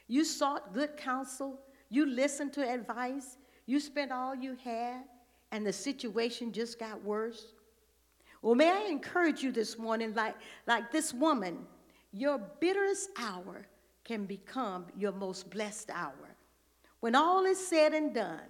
You 0.09 0.25
sought 0.25 0.73
good 0.73 0.97
counsel. 0.97 1.61
You 1.91 2.07
listened 2.07 2.53
to 2.55 2.69
advice. 2.69 3.37
You 3.67 3.81
spent 3.81 4.13
all 4.13 4.35
you 4.35 4.57
had, 4.65 5.05
and 5.51 5.67
the 5.67 5.73
situation 5.73 6.53
just 6.53 6.79
got 6.79 7.03
worse. 7.03 7.53
Well, 8.43 8.57
may 8.57 8.71
I 8.71 8.91
encourage 8.91 9.43
you 9.43 9.53
this 9.53 9.79
morning, 9.79 10.15
like, 10.15 10.35
like 10.67 10.91
this 10.91 11.15
woman, 11.15 11.59
your 12.13 12.39
bitterest 12.61 13.11
hour 13.17 13.67
can 14.05 14.27
become 14.27 14.87
your 14.99 15.13
most 15.13 15.49
blessed 15.49 15.91
hour. 15.91 16.37
When 17.01 17.15
all 17.15 17.45
is 17.45 17.65
said 17.65 17.95
and 17.95 18.13
done, 18.13 18.41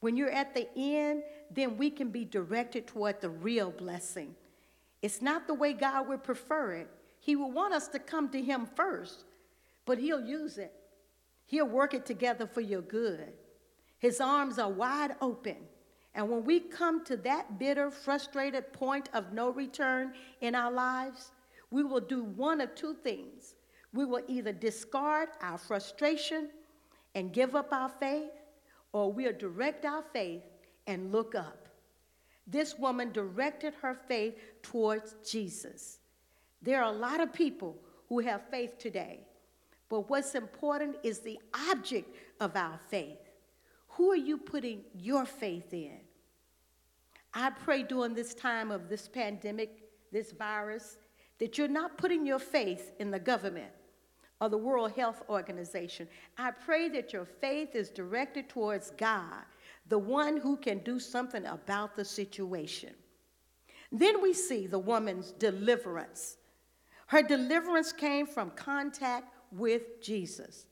When 0.00 0.16
you're 0.16 0.30
at 0.30 0.54
the 0.54 0.66
end, 0.76 1.22
then 1.50 1.76
we 1.76 1.90
can 1.90 2.08
be 2.08 2.24
directed 2.24 2.86
toward 2.86 3.20
the 3.20 3.28
real 3.28 3.70
blessing. 3.70 4.34
It's 5.02 5.22
not 5.22 5.46
the 5.46 5.54
way 5.54 5.74
God 5.74 6.08
would 6.08 6.24
prefer 6.24 6.72
it. 6.72 6.88
He 7.20 7.36
will 7.36 7.52
want 7.52 7.74
us 7.74 7.88
to 7.88 7.98
come 7.98 8.30
to 8.30 8.40
Him 8.40 8.66
first, 8.74 9.24
but 9.84 9.98
He'll 9.98 10.24
use 10.24 10.56
it. 10.56 10.72
He'll 11.46 11.68
work 11.68 11.92
it 11.92 12.06
together 12.06 12.46
for 12.46 12.62
your 12.62 12.80
good. 12.80 13.32
His 13.98 14.20
arms 14.20 14.58
are 14.58 14.70
wide 14.70 15.16
open. 15.20 15.56
And 16.14 16.28
when 16.28 16.44
we 16.44 16.60
come 16.60 17.04
to 17.04 17.16
that 17.18 17.58
bitter, 17.58 17.90
frustrated 17.90 18.72
point 18.72 19.08
of 19.12 19.32
no 19.32 19.50
return 19.50 20.12
in 20.40 20.54
our 20.54 20.72
lives, 20.72 21.30
we 21.70 21.84
will 21.84 22.00
do 22.00 22.24
one 22.24 22.60
of 22.60 22.74
two 22.74 22.94
things. 22.94 23.54
We 23.92 24.04
will 24.04 24.22
either 24.26 24.52
discard 24.52 25.28
our 25.40 25.58
frustration 25.58 26.50
and 27.14 27.32
give 27.32 27.54
up 27.54 27.72
our 27.72 27.88
faith, 27.88 28.30
or 28.92 29.12
we'll 29.12 29.36
direct 29.36 29.84
our 29.84 30.02
faith 30.12 30.42
and 30.86 31.12
look 31.12 31.34
up. 31.34 31.68
This 32.46 32.76
woman 32.78 33.12
directed 33.12 33.74
her 33.80 33.94
faith 33.94 34.34
towards 34.62 35.14
Jesus. 35.28 35.98
There 36.62 36.82
are 36.82 36.92
a 36.92 36.96
lot 36.96 37.20
of 37.20 37.32
people 37.32 37.76
who 38.08 38.18
have 38.18 38.50
faith 38.50 38.78
today, 38.78 39.20
but 39.88 40.10
what's 40.10 40.34
important 40.34 40.96
is 41.04 41.20
the 41.20 41.38
object 41.70 42.14
of 42.40 42.56
our 42.56 42.78
faith. 42.88 43.29
Who 44.00 44.10
are 44.12 44.16
you 44.16 44.38
putting 44.38 44.80
your 44.94 45.26
faith 45.26 45.74
in? 45.74 45.98
I 47.34 47.50
pray 47.50 47.82
during 47.82 48.14
this 48.14 48.32
time 48.32 48.70
of 48.70 48.88
this 48.88 49.06
pandemic, 49.06 49.90
this 50.10 50.32
virus, 50.32 50.96
that 51.38 51.58
you're 51.58 51.68
not 51.68 51.98
putting 51.98 52.24
your 52.24 52.38
faith 52.38 52.92
in 52.98 53.10
the 53.10 53.18
government 53.18 53.70
or 54.40 54.48
the 54.48 54.56
World 54.56 54.92
Health 54.92 55.22
Organization. 55.28 56.08
I 56.38 56.50
pray 56.50 56.88
that 56.88 57.12
your 57.12 57.26
faith 57.26 57.74
is 57.74 57.90
directed 57.90 58.48
towards 58.48 58.90
God, 58.92 59.44
the 59.86 59.98
one 59.98 60.38
who 60.38 60.56
can 60.56 60.78
do 60.78 60.98
something 60.98 61.44
about 61.44 61.94
the 61.94 62.04
situation. 62.06 62.94
Then 63.92 64.22
we 64.22 64.32
see 64.32 64.66
the 64.66 64.78
woman's 64.78 65.32
deliverance. 65.32 66.38
Her 67.08 67.22
deliverance 67.22 67.92
came 67.92 68.26
from 68.26 68.52
contact 68.52 69.34
with 69.52 70.00
Jesus. 70.00 70.64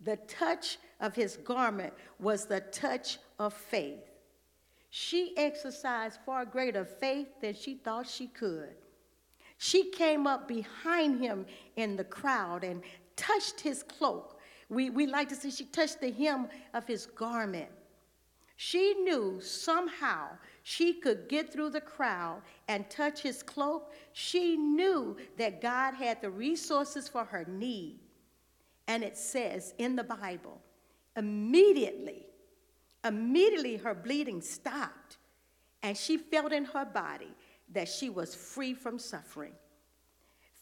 The 0.00 0.18
touch 0.28 0.78
of 1.00 1.14
his 1.14 1.36
garment 1.38 1.92
was 2.18 2.46
the 2.46 2.60
touch 2.60 3.18
of 3.38 3.52
faith. 3.52 4.10
She 4.90 5.36
exercised 5.36 6.20
far 6.24 6.44
greater 6.44 6.84
faith 6.84 7.28
than 7.40 7.54
she 7.54 7.74
thought 7.74 8.08
she 8.08 8.28
could. 8.28 8.74
She 9.58 9.90
came 9.90 10.26
up 10.26 10.46
behind 10.46 11.20
him 11.20 11.46
in 11.76 11.96
the 11.96 12.04
crowd 12.04 12.64
and 12.64 12.82
touched 13.16 13.60
his 13.60 13.82
cloak. 13.82 14.40
We, 14.68 14.90
we 14.90 15.06
like 15.06 15.28
to 15.30 15.34
say 15.34 15.50
she 15.50 15.64
touched 15.64 16.00
the 16.00 16.10
hem 16.10 16.48
of 16.72 16.86
his 16.86 17.06
garment. 17.06 17.70
She 18.56 18.94
knew 18.94 19.40
somehow 19.40 20.28
she 20.62 20.94
could 20.94 21.28
get 21.28 21.52
through 21.52 21.70
the 21.70 21.80
crowd 21.80 22.42
and 22.68 22.88
touch 22.88 23.20
his 23.20 23.42
cloak. 23.42 23.92
She 24.12 24.56
knew 24.56 25.16
that 25.38 25.60
God 25.60 25.94
had 25.94 26.22
the 26.22 26.30
resources 26.30 27.08
for 27.08 27.24
her 27.24 27.44
need. 27.48 27.98
And 28.86 29.02
it 29.02 29.16
says 29.16 29.74
in 29.78 29.96
the 29.96 30.04
Bible, 30.04 30.60
immediately, 31.16 32.26
immediately 33.04 33.76
her 33.76 33.94
bleeding 33.94 34.40
stopped, 34.40 35.18
and 35.82 35.96
she 35.96 36.16
felt 36.16 36.52
in 36.52 36.64
her 36.66 36.84
body 36.84 37.30
that 37.72 37.88
she 37.88 38.10
was 38.10 38.34
free 38.34 38.74
from 38.74 38.98
suffering. 38.98 39.54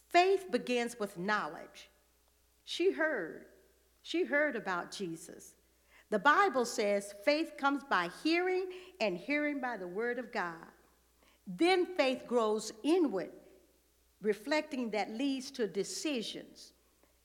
Faith 0.09 0.51
begins 0.51 0.99
with 0.99 1.19
knowledge. 1.19 1.91
She 2.65 2.93
heard. 2.93 3.47
She 4.03 4.25
heard 4.25 4.57
about 4.57 4.91
Jesus. 4.91 5.55
The 6.11 6.19
Bible 6.19 6.67
says 6.67 7.15
faith 7.25 7.55
comes 7.57 7.83
by 7.85 8.11
hearing, 8.23 8.67
and 9.01 9.17
hearing 9.17 9.61
by 9.61 9.79
the 9.79 9.87
word 9.87 10.19
of 10.19 10.31
God. 10.31 10.67
Then 11.47 11.87
faith 11.87 12.27
grows 12.27 12.73
inward, 12.83 13.31
reflecting 14.21 14.91
that 14.91 15.11
leads 15.11 15.51
to 15.53 15.67
decisions. 15.67 16.73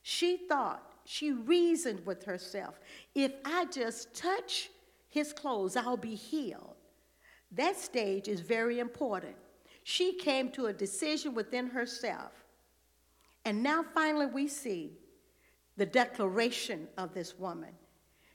She 0.02 0.38
thought, 0.38 0.87
she 1.10 1.32
reasoned 1.32 2.06
with 2.06 2.26
herself, 2.26 2.82
if 3.16 3.32
I 3.46 3.64
just 3.72 4.14
touch 4.14 4.70
his 5.08 5.32
clothes, 5.32 5.78
I'll 5.78 5.96
be 5.96 6.16
healed. 6.16 6.76
That 7.54 7.78
stage 7.78 8.28
is 8.28 8.42
very 8.42 8.80
important. 8.80 9.38
She 9.84 10.12
came 10.12 10.52
to 10.52 10.66
a 10.66 10.74
decision 10.74 11.34
within 11.34 11.68
herself. 11.68 12.34
And 13.46 13.64
now 13.64 13.86
finally 13.94 14.26
we 14.26 14.50
see 14.50 14.98
the 15.78 15.86
declaration 15.86 16.90
of 16.98 17.14
this 17.14 17.40
woman. 17.40 17.72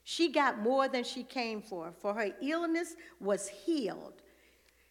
She 0.05 0.33
got 0.33 0.59
more 0.59 0.89
than 0.89 1.05
she 1.05 1.25
came 1.25 1.61
for, 1.61 1.93
for 2.01 2.15
her 2.15 2.31
illness 2.41 2.95
was 3.21 3.49
healed. 3.49 4.15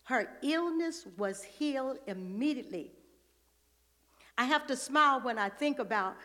Her 0.04 0.30
illness 0.44 1.08
was 1.18 1.42
healed 1.42 1.98
immediately. 2.06 2.92
I 4.38 4.46
have 4.46 4.68
to 4.68 4.76
smile 4.76 5.20
when 5.22 5.40
I 5.40 5.50
think 5.50 5.80
about 5.80 6.16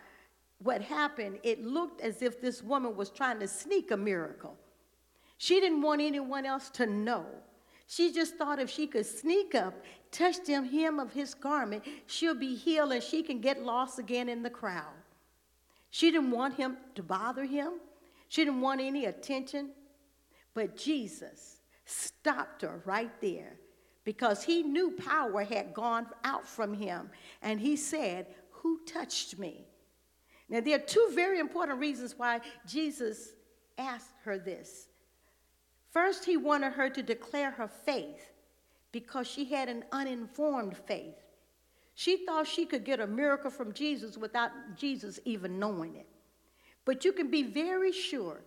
what 0.62 0.82
happened. 0.82 1.38
It 1.42 1.64
looked 1.64 2.00
as 2.00 2.22
if 2.22 2.40
this 2.40 2.62
woman 2.62 2.96
was 2.96 3.10
trying 3.10 3.40
to 3.40 3.48
sneak 3.48 3.90
a 3.90 3.96
miracle. 3.96 4.56
She 5.38 5.60
didn't 5.60 5.82
want 5.82 6.00
anyone 6.00 6.46
else 6.46 6.70
to 6.70 6.86
know. 6.86 7.26
She 7.86 8.12
just 8.12 8.36
thought 8.36 8.58
if 8.58 8.70
she 8.70 8.86
could 8.86 9.06
sneak 9.06 9.54
up, 9.54 9.74
touch 10.10 10.44
the 10.44 10.64
hem 10.64 10.98
of 10.98 11.12
his 11.12 11.34
garment, 11.34 11.84
she'll 12.06 12.34
be 12.34 12.54
healed 12.56 12.92
and 12.92 13.02
she 13.02 13.22
can 13.22 13.40
get 13.40 13.62
lost 13.62 13.98
again 13.98 14.28
in 14.28 14.42
the 14.42 14.50
crowd. 14.50 14.94
She 15.90 16.10
didn't 16.10 16.30
want 16.30 16.54
him 16.54 16.76
to 16.96 17.02
bother 17.02 17.44
him. 17.44 17.74
She 18.28 18.44
didn't 18.44 18.60
want 18.60 18.80
any 18.80 19.04
attention. 19.04 19.70
But 20.52 20.76
Jesus 20.76 21.60
stopped 21.84 22.62
her 22.62 22.82
right 22.84 23.12
there 23.20 23.58
because 24.04 24.42
he 24.42 24.62
knew 24.62 24.90
power 24.92 25.44
had 25.44 25.74
gone 25.74 26.06
out 26.24 26.46
from 26.46 26.74
him. 26.74 27.10
And 27.42 27.60
he 27.60 27.76
said, 27.76 28.26
Who 28.50 28.80
touched 28.84 29.38
me? 29.38 29.66
Now, 30.48 30.60
there 30.60 30.76
are 30.76 30.82
two 30.82 31.10
very 31.14 31.38
important 31.38 31.80
reasons 31.80 32.14
why 32.16 32.40
Jesus 32.66 33.32
asked 33.78 34.14
her 34.24 34.38
this. 34.38 34.88
First, 35.90 36.24
he 36.24 36.36
wanted 36.36 36.72
her 36.72 36.88
to 36.90 37.02
declare 37.02 37.50
her 37.50 37.68
faith 37.68 38.32
because 38.92 39.26
she 39.26 39.44
had 39.44 39.68
an 39.68 39.84
uninformed 39.92 40.76
faith. 40.76 41.16
She 41.94 42.24
thought 42.24 42.46
she 42.46 42.66
could 42.66 42.84
get 42.84 43.00
a 43.00 43.06
miracle 43.06 43.50
from 43.50 43.72
Jesus 43.72 44.18
without 44.18 44.50
Jesus 44.76 45.18
even 45.24 45.58
knowing 45.58 45.96
it. 45.96 46.06
But 46.84 47.04
you 47.04 47.12
can 47.12 47.30
be 47.30 47.42
very 47.42 47.92
sure 47.92 48.42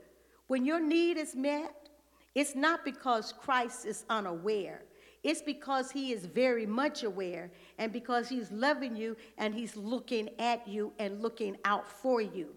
when 0.49 0.65
your 0.65 0.79
need 0.79 1.17
is 1.17 1.35
met, 1.35 1.89
it's 2.33 2.55
not 2.55 2.83
because 2.83 3.33
Christ 3.33 3.85
is 3.85 4.05
unaware. 4.09 4.81
It's 5.23 5.41
because 5.41 5.91
he 5.91 6.11
is 6.11 6.25
very 6.25 6.65
much 6.65 7.03
aware 7.03 7.51
and 7.77 7.91
because 7.91 8.29
he's 8.29 8.51
loving 8.51 8.95
you 8.95 9.17
and 9.37 9.53
he's 9.53 9.75
looking 9.75 10.29
at 10.39 10.67
you 10.67 10.93
and 10.97 11.21
looking 11.21 11.57
out 11.65 11.89
for 11.89 12.21
you. 12.21 12.55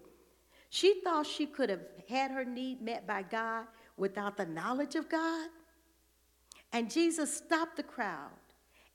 She 0.69 1.01
thought 1.03 1.27
she 1.27 1.45
could 1.45 1.69
have 1.69 1.83
had 2.09 2.31
her 2.31 2.45
need 2.45 2.81
met 2.81 3.05
by 3.05 3.23
God 3.23 3.65
without 3.97 4.37
the 4.37 4.45
knowledge 4.45 4.95
of 4.95 5.09
God. 5.09 5.49
And 6.71 6.89
Jesus 6.89 7.35
stopped 7.35 7.75
the 7.75 7.83
crowd 7.83 8.31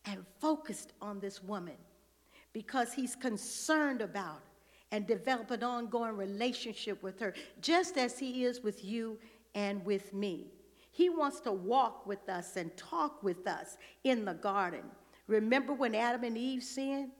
and 0.07 0.25
focused 0.41 0.93
on 1.01 1.21
this 1.21 1.43
woman 1.43 1.77
because 2.53 2.93
he's 2.93 3.15
concerned 3.15 4.01
about 4.01 4.43
and 4.91 5.07
develop 5.07 5.51
an 5.51 5.63
ongoing 5.63 6.17
relationship 6.17 7.03
with 7.03 7.21
her, 7.21 7.35
just 7.61 7.99
as 7.99 8.19
he 8.19 8.45
is 8.45 8.63
with 8.63 8.85
you 8.85 9.19
and 9.55 9.85
with 9.85 10.15
me. 10.15 10.47
He 10.99 11.11
wants 11.11 11.39
to 11.43 11.53
walk 11.53 12.09
with 12.09 12.29
us 12.29 12.57
and 12.57 12.77
talk 12.77 13.23
with 13.23 13.47
us 13.47 13.79
in 14.03 14.25
the 14.25 14.35
garden. 14.35 14.83
Remember 15.29 15.73
when 15.73 15.95
Adam 15.95 16.25
and 16.25 16.37
Eve 16.37 16.65
sinned? 16.65 17.13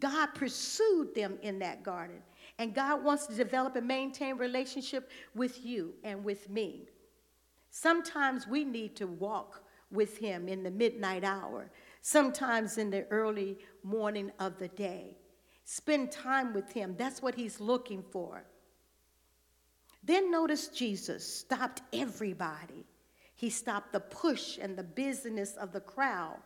God 0.00 0.34
pursued 0.34 1.14
them 1.14 1.38
in 1.40 1.60
that 1.60 1.84
garden. 1.84 2.24
And 2.58 2.74
God 2.74 3.04
wants 3.04 3.28
to 3.28 3.36
develop 3.36 3.76
and 3.76 3.86
maintain 3.86 4.36
relationship 4.36 5.12
with 5.32 5.64
you 5.64 5.94
and 6.02 6.24
with 6.24 6.50
me. 6.50 6.88
Sometimes 7.70 8.48
we 8.48 8.64
need 8.64 8.96
to 8.96 9.06
walk 9.06 9.62
with 9.92 10.18
him 10.18 10.48
in 10.48 10.64
the 10.64 10.70
midnight 10.72 11.22
hour, 11.22 11.70
sometimes 12.00 12.78
in 12.78 12.90
the 12.90 13.06
early 13.10 13.58
morning 13.84 14.32
of 14.40 14.58
the 14.58 14.66
day. 14.66 15.16
Spend 15.64 16.10
time 16.10 16.52
with 16.52 16.72
him. 16.72 16.96
That's 16.98 17.22
what 17.22 17.36
he's 17.36 17.60
looking 17.60 18.02
for. 18.02 18.42
Then 20.02 20.32
notice 20.32 20.66
Jesus 20.66 21.24
stopped 21.24 21.82
everybody. 21.92 22.86
He 23.40 23.48
stopped 23.48 23.92
the 23.92 24.00
push 24.00 24.58
and 24.60 24.76
the 24.76 24.82
busyness 24.82 25.56
of 25.56 25.72
the 25.72 25.80
crowd. 25.80 26.36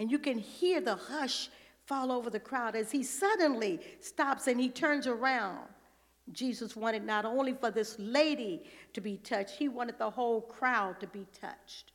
And 0.00 0.10
you 0.10 0.18
can 0.18 0.38
hear 0.38 0.80
the 0.80 0.96
hush 0.96 1.48
fall 1.86 2.10
over 2.10 2.30
the 2.30 2.40
crowd 2.40 2.74
as 2.74 2.90
he 2.90 3.04
suddenly 3.04 3.78
stops 4.00 4.48
and 4.48 4.58
he 4.58 4.68
turns 4.68 5.06
around. 5.06 5.68
Jesus 6.32 6.74
wanted 6.74 7.04
not 7.04 7.24
only 7.24 7.54
for 7.54 7.70
this 7.70 7.96
lady 7.96 8.64
to 8.92 9.00
be 9.00 9.18
touched, 9.18 9.54
he 9.56 9.68
wanted 9.68 10.00
the 10.00 10.10
whole 10.10 10.40
crowd 10.40 10.98
to 10.98 11.06
be 11.06 11.28
touched. 11.40 11.92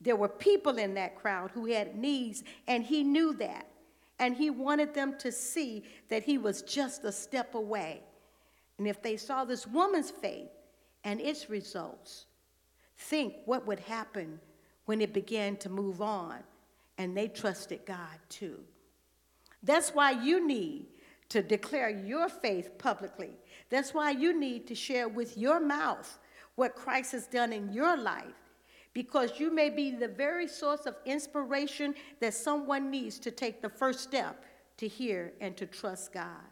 There 0.00 0.16
were 0.16 0.28
people 0.28 0.78
in 0.78 0.94
that 0.94 1.14
crowd 1.14 1.52
who 1.52 1.66
had 1.66 1.94
needs, 1.94 2.42
and 2.66 2.82
he 2.82 3.04
knew 3.04 3.34
that. 3.34 3.68
And 4.18 4.34
he 4.34 4.50
wanted 4.50 4.94
them 4.94 5.16
to 5.18 5.30
see 5.30 5.84
that 6.08 6.24
he 6.24 6.38
was 6.38 6.62
just 6.62 7.04
a 7.04 7.12
step 7.12 7.54
away. 7.54 8.02
And 8.78 8.88
if 8.88 9.00
they 9.00 9.16
saw 9.16 9.44
this 9.44 9.64
woman's 9.64 10.10
faith 10.10 10.50
and 11.04 11.20
its 11.20 11.48
results, 11.48 12.26
think 12.96 13.34
what 13.44 13.66
would 13.66 13.80
happen 13.80 14.40
when 14.86 15.00
it 15.00 15.12
began 15.12 15.56
to 15.56 15.68
move 15.68 16.00
on 16.00 16.38
and 16.98 17.16
they 17.16 17.28
trusted 17.28 17.80
God 17.86 18.18
too. 18.28 18.60
That's 19.62 19.90
why 19.90 20.10
you 20.10 20.46
need 20.46 20.86
to 21.30 21.42
declare 21.42 21.90
your 21.90 22.28
faith 22.28 22.76
publicly. 22.78 23.30
That's 23.70 23.94
why 23.94 24.10
you 24.10 24.38
need 24.38 24.66
to 24.68 24.74
share 24.74 25.08
with 25.08 25.36
your 25.36 25.58
mouth 25.58 26.18
what 26.54 26.76
Christ 26.76 27.12
has 27.12 27.26
done 27.26 27.52
in 27.52 27.72
your 27.72 27.96
life 27.96 28.44
because 28.92 29.40
you 29.40 29.52
may 29.52 29.68
be 29.68 29.90
the 29.90 30.08
very 30.08 30.46
source 30.46 30.86
of 30.86 30.94
inspiration 31.04 31.94
that 32.20 32.32
someone 32.32 32.90
needs 32.90 33.18
to 33.18 33.30
take 33.30 33.60
the 33.60 33.68
first 33.68 34.00
step 34.00 34.44
to 34.76 34.86
hear 34.86 35.32
and 35.40 35.56
to 35.56 35.66
trust 35.66 36.12
God. 36.12 36.46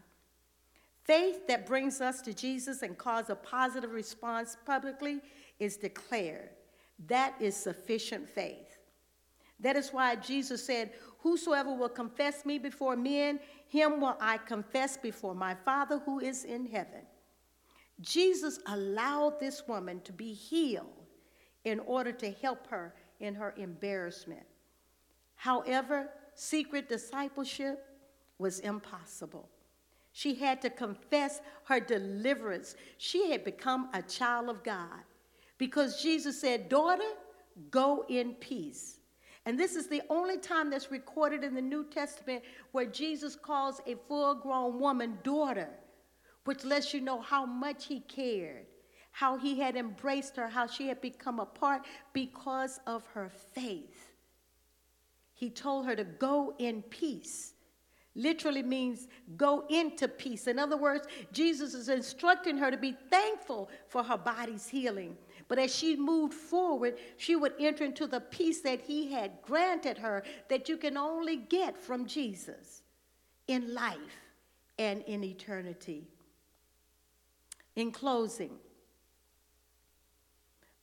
Faith 1.05 1.47
that 1.47 1.67
brings 1.67 2.01
us 2.01 2.21
to 2.23 2.35
Jesus 2.35 2.83
and 2.83 2.99
cause 2.99 3.31
a 3.31 3.35
positive 3.35 3.93
response 3.93 4.57
publicly 4.67 5.21
is 5.59 5.77
declared. 5.77 6.51
That 7.07 7.35
is 7.41 7.57
sufficient 7.57 8.29
faith. 8.29 8.79
That 9.61 9.77
is 9.77 9.91
why 9.91 10.17
Jesus 10.17 10.65
said, 10.65 10.91
Whosoever 11.21 11.73
will 11.73 11.89
confess 11.89 12.45
me 12.45 12.59
before 12.59 12.97
men, 12.97 13.39
him 13.69 14.01
will 14.01 14.17
I 14.21 14.39
confess 14.39 14.97
before 14.97 15.35
my 15.35 15.55
Father 15.55 16.01
who 16.01 16.19
is 16.19 16.45
in 16.45 16.67
heaven. 16.67 17.03
Jesus 18.01 18.59
allowed 18.67 19.39
this 19.39 19.69
woman 19.69 20.01
to 20.01 20.13
be 20.13 20.33
healed 20.33 21.07
in 21.65 21.79
order 21.81 22.11
to 22.11 22.33
help 22.33 22.67
her 22.67 22.95
in 23.21 23.37
her 23.37 23.55
embarrassment. 23.57 24.43
However, 25.37 26.09
secret 26.35 26.89
discipleship 26.89 27.87
was 28.39 28.59
impossible. 28.61 29.49
She 30.13 30.35
had 30.35 30.61
to 30.63 30.71
confess 30.71 31.41
her 31.65 31.79
deliverance. 31.79 32.75
She 32.99 33.31
had 33.31 33.45
become 33.45 33.89
a 33.95 34.03
child 34.03 34.49
of 34.49 34.65
God 34.65 35.03
because 35.63 36.03
Jesus 36.03 36.41
said, 36.41 36.69
Daughter, 36.69 37.13
go 37.71 38.05
in 38.09 38.35
peace. 38.35 38.99
And 39.47 39.57
this 39.57 39.77
is 39.77 39.87
the 39.87 40.03
only 40.11 40.37
time 40.39 40.71
that's 40.71 40.91
recorded 40.91 41.45
in 41.45 41.55
the 41.55 41.63
New 41.63 41.85
Testament 41.85 42.43
where 42.73 42.87
Jesus 42.87 43.37
calls 43.37 43.81
a 43.87 43.95
full 44.09 44.35
grown 44.35 44.81
woman 44.81 45.19
daughter, 45.23 45.69
which 46.47 46.65
lets 46.65 46.93
you 46.93 47.01
know 47.01 47.21
how 47.21 47.47
much 47.47 47.87
he 47.87 48.01
cared 48.01 48.67
how 49.13 49.37
he 49.37 49.61
had 49.61 49.77
embraced 49.77 50.37
her, 50.37 50.49
how 50.49 50.67
she 50.67 50.89
had 50.89 50.99
become 51.03 51.39
a 51.39 51.45
part 51.45 51.83
because 52.15 52.81
of 52.87 53.05
her 53.09 53.31
faith. 53.53 54.15
He 55.35 55.51
told 55.51 55.85
her 55.85 55.95
to 55.95 56.05
go 56.05 56.55
in 56.59 56.81
peace. 56.81 57.53
Literally 58.15 58.63
means 58.63 59.09
go 59.37 59.67
into 59.69 60.09
peace. 60.09 60.47
In 60.47 60.59
other 60.59 60.79
words, 60.79 61.07
Jesus 61.31 61.75
is 61.75 61.91
instructing 61.91 62.57
her 62.57 62.71
to 62.71 62.79
be 62.79 62.97
thankful 63.11 63.69
for 63.89 64.03
her 64.03 64.17
body's 64.17 64.67
healing. 64.67 65.17
But 65.49 65.59
as 65.59 65.75
she 65.75 65.97
moved 65.97 66.35
forward, 66.35 66.99
she 67.17 67.37
would 67.37 67.55
enter 67.59 67.85
into 67.85 68.07
the 68.07 68.21
peace 68.21 68.61
that 68.63 68.81
he 68.81 69.13
had 69.13 69.43
granted 69.43 69.99
her 69.99 70.23
that 70.49 70.69
you 70.69 70.77
can 70.77 70.97
only 70.97 71.37
get 71.37 71.77
from 71.77 72.07
Jesus 72.07 72.83
in 73.49 73.75
life 73.75 73.99
and 74.79 75.03
in 75.03 75.25
eternity. 75.25 76.07
In 77.77 77.91
closing, 77.91 78.53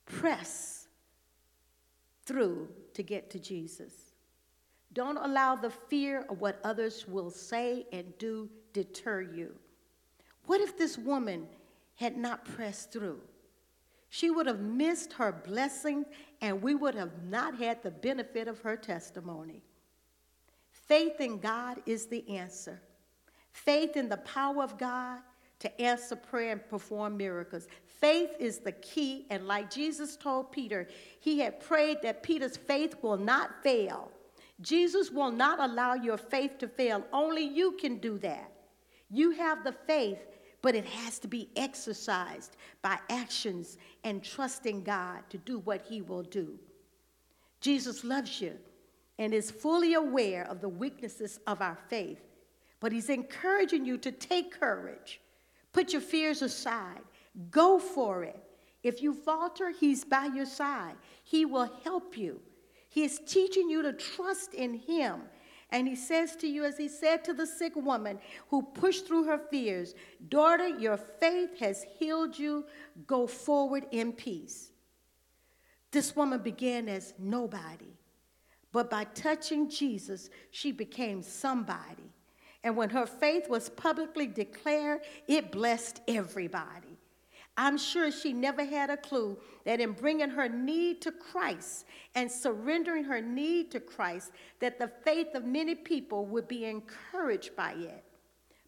press 0.06 0.88
through 2.24 2.68
to 2.94 3.02
get 3.02 3.30
to 3.30 3.38
Jesus. 3.38 3.92
Don't 4.92 5.16
allow 5.16 5.54
the 5.54 5.70
fear 5.70 6.24
of 6.28 6.40
what 6.40 6.60
others 6.64 7.06
will 7.06 7.30
say 7.30 7.86
and 7.92 8.16
do 8.18 8.48
deter 8.72 9.20
you. 9.20 9.54
What 10.46 10.60
if 10.60 10.76
this 10.76 10.98
woman 10.98 11.46
had 11.94 12.16
not 12.16 12.44
pressed 12.44 12.92
through? 12.92 13.20
She 14.10 14.28
would 14.30 14.46
have 14.46 14.60
missed 14.60 15.14
her 15.14 15.32
blessing 15.32 16.04
and 16.40 16.60
we 16.60 16.74
would 16.74 16.94
have 16.94 17.22
not 17.22 17.56
had 17.56 17.82
the 17.82 17.92
benefit 17.92 18.48
of 18.48 18.60
her 18.60 18.76
testimony. 18.76 19.62
Faith 20.70 21.20
in 21.20 21.38
God 21.38 21.78
is 21.86 22.06
the 22.06 22.28
answer. 22.28 22.82
Faith 23.52 23.96
in 23.96 24.08
the 24.08 24.16
power 24.18 24.62
of 24.62 24.76
God 24.78 25.20
to 25.60 25.80
answer 25.80 26.16
prayer 26.16 26.52
and 26.52 26.68
perform 26.68 27.16
miracles. 27.16 27.68
Faith 27.84 28.30
is 28.40 28.58
the 28.58 28.72
key, 28.72 29.26
and 29.30 29.46
like 29.46 29.70
Jesus 29.70 30.16
told 30.16 30.50
Peter, 30.50 30.88
he 31.20 31.38
had 31.38 31.60
prayed 31.60 31.98
that 32.02 32.22
Peter's 32.22 32.56
faith 32.56 32.96
will 33.02 33.18
not 33.18 33.62
fail. 33.62 34.10
Jesus 34.60 35.10
will 35.10 35.30
not 35.30 35.60
allow 35.60 35.94
your 35.94 36.16
faith 36.16 36.58
to 36.58 36.68
fail. 36.68 37.04
Only 37.12 37.44
you 37.44 37.72
can 37.72 37.98
do 37.98 38.18
that. 38.18 38.50
You 39.10 39.32
have 39.32 39.64
the 39.64 39.72
faith, 39.72 40.18
but 40.62 40.74
it 40.74 40.84
has 40.84 41.18
to 41.20 41.28
be 41.28 41.48
exercised 41.56 42.56
by 42.82 42.98
actions 43.08 43.78
and 44.04 44.22
trusting 44.22 44.82
God 44.82 45.22
to 45.30 45.38
do 45.38 45.58
what 45.60 45.86
he 45.88 46.02
will 46.02 46.22
do. 46.22 46.58
Jesus 47.60 48.04
loves 48.04 48.40
you 48.40 48.56
and 49.18 49.34
is 49.34 49.50
fully 49.50 49.94
aware 49.94 50.44
of 50.44 50.60
the 50.60 50.68
weaknesses 50.68 51.40
of 51.46 51.60
our 51.60 51.78
faith, 51.88 52.20
but 52.80 52.92
he's 52.92 53.10
encouraging 53.10 53.84
you 53.84 53.98
to 53.98 54.12
take 54.12 54.58
courage 54.58 55.20
Put 55.72 55.92
your 55.92 56.02
fears 56.02 56.42
aside. 56.42 57.00
Go 57.50 57.78
for 57.78 58.24
it. 58.24 58.38
If 58.82 59.02
you 59.02 59.14
falter, 59.14 59.70
He's 59.70 60.04
by 60.04 60.26
your 60.26 60.46
side. 60.46 60.96
He 61.22 61.44
will 61.44 61.70
help 61.84 62.16
you. 62.16 62.40
He 62.88 63.04
is 63.04 63.20
teaching 63.26 63.70
you 63.70 63.82
to 63.82 63.92
trust 63.92 64.54
in 64.54 64.74
Him. 64.74 65.22
And 65.72 65.86
He 65.86 65.96
says 65.96 66.36
to 66.36 66.46
you, 66.46 66.64
as 66.64 66.76
He 66.76 66.88
said 66.88 67.24
to 67.24 67.32
the 67.32 67.46
sick 67.46 67.74
woman 67.76 68.18
who 68.48 68.62
pushed 68.62 69.06
through 69.06 69.24
her 69.24 69.38
fears, 69.38 69.94
Daughter, 70.28 70.68
your 70.68 70.96
faith 70.96 71.58
has 71.60 71.86
healed 71.98 72.38
you. 72.38 72.64
Go 73.06 73.26
forward 73.26 73.86
in 73.90 74.12
peace. 74.12 74.72
This 75.92 76.14
woman 76.14 76.40
began 76.40 76.88
as 76.88 77.14
nobody, 77.18 77.96
but 78.72 78.90
by 78.90 79.04
touching 79.04 79.68
Jesus, 79.68 80.30
she 80.50 80.70
became 80.70 81.22
somebody. 81.22 82.12
And 82.62 82.76
when 82.76 82.90
her 82.90 83.06
faith 83.06 83.48
was 83.48 83.68
publicly 83.70 84.26
declared, 84.26 85.00
it 85.26 85.50
blessed 85.50 86.00
everybody. 86.06 86.89
I'm 87.60 87.76
sure 87.76 88.10
she 88.10 88.32
never 88.32 88.64
had 88.64 88.88
a 88.88 88.96
clue 88.96 89.36
that 89.66 89.80
in 89.80 89.92
bringing 89.92 90.30
her 90.30 90.48
need 90.48 91.02
to 91.02 91.12
Christ 91.12 91.84
and 92.14 92.32
surrendering 92.32 93.04
her 93.04 93.20
need 93.20 93.70
to 93.72 93.80
Christ, 93.80 94.32
that 94.60 94.78
the 94.78 94.90
faith 95.04 95.34
of 95.34 95.44
many 95.44 95.74
people 95.74 96.24
would 96.24 96.48
be 96.48 96.64
encouraged 96.64 97.54
by 97.54 97.72
it. 97.72 98.02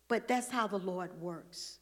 But 0.08 0.28
that's 0.28 0.50
how 0.50 0.66
the 0.66 0.76
Lord 0.76 1.18
works. 1.18 1.78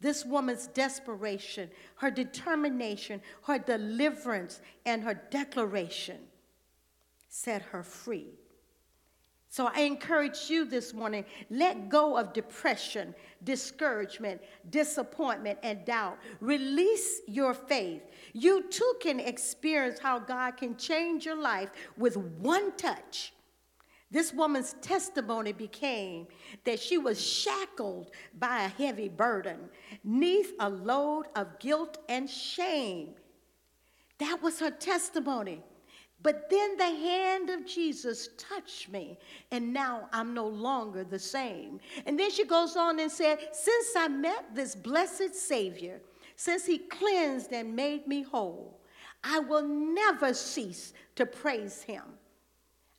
This 0.00 0.24
woman's 0.24 0.68
desperation, 0.68 1.68
her 1.96 2.12
determination, 2.12 3.22
her 3.42 3.58
deliverance, 3.58 4.60
and 4.84 5.02
her 5.02 5.20
declaration 5.30 6.20
set 7.28 7.62
her 7.62 7.82
free. 7.82 8.34
So 9.56 9.70
I 9.74 9.80
encourage 9.84 10.50
you 10.50 10.66
this 10.66 10.92
morning 10.92 11.24
let 11.48 11.88
go 11.88 12.18
of 12.18 12.34
depression, 12.34 13.14
discouragement, 13.42 14.42
disappointment, 14.68 15.58
and 15.62 15.82
doubt. 15.86 16.18
Release 16.40 17.22
your 17.26 17.54
faith. 17.54 18.02
You 18.34 18.64
too 18.68 18.92
can 19.00 19.18
experience 19.18 19.98
how 19.98 20.18
God 20.18 20.58
can 20.58 20.76
change 20.76 21.24
your 21.24 21.40
life 21.40 21.70
with 21.96 22.18
one 22.18 22.76
touch. 22.76 23.32
This 24.10 24.30
woman's 24.30 24.74
testimony 24.82 25.52
became 25.52 26.26
that 26.64 26.78
she 26.78 26.98
was 26.98 27.18
shackled 27.18 28.10
by 28.38 28.64
a 28.64 28.68
heavy 28.68 29.08
burden, 29.08 29.70
neath 30.04 30.52
a 30.60 30.68
load 30.68 31.28
of 31.34 31.58
guilt 31.60 31.96
and 32.10 32.28
shame. 32.28 33.14
That 34.18 34.42
was 34.42 34.60
her 34.60 34.70
testimony. 34.70 35.62
But 36.26 36.50
then 36.50 36.76
the 36.76 36.82
hand 36.86 37.50
of 37.50 37.64
Jesus 37.64 38.30
touched 38.36 38.88
me, 38.88 39.16
and 39.52 39.72
now 39.72 40.08
I'm 40.12 40.34
no 40.34 40.48
longer 40.48 41.04
the 41.04 41.20
same. 41.20 41.78
And 42.04 42.18
then 42.18 42.32
she 42.32 42.44
goes 42.44 42.74
on 42.74 42.98
and 42.98 43.12
said, 43.12 43.38
Since 43.52 43.94
I 43.96 44.08
met 44.08 44.52
this 44.52 44.74
blessed 44.74 45.36
Savior, 45.36 46.00
since 46.34 46.66
he 46.66 46.78
cleansed 46.78 47.52
and 47.52 47.76
made 47.76 48.08
me 48.08 48.22
whole, 48.22 48.80
I 49.22 49.38
will 49.38 49.68
never 49.68 50.34
cease 50.34 50.94
to 51.14 51.26
praise 51.26 51.82
him. 51.82 52.02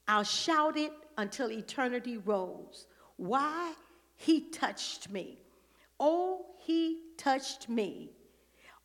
I'll 0.07 0.23
shout 0.23 0.77
it 0.77 0.93
until 1.17 1.51
eternity 1.51 2.19
rolls. 2.19 2.87
Why? 3.17 3.73
He 4.15 4.39
touched 4.39 5.09
me. 5.09 5.39
Oh, 5.99 6.45
he 6.59 7.01
touched 7.17 7.67
me. 7.67 8.11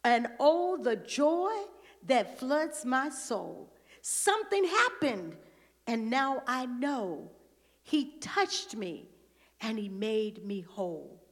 And 0.03 0.27
oh, 0.41 0.79
the 0.83 0.97
joy 0.97 1.53
that 2.09 2.41
floods 2.41 2.85
my 2.85 3.09
soul. 3.09 3.72
Something 4.03 4.65
happened, 4.65 5.37
and 5.87 6.11
now 6.11 6.43
I 6.47 6.67
know 6.67 7.31
He 7.83 8.19
touched 8.21 8.77
me 8.77 9.09
and 9.61 9.79
He 9.79 9.89
made 9.89 10.45
me 10.45 10.61
whole. 10.61 11.23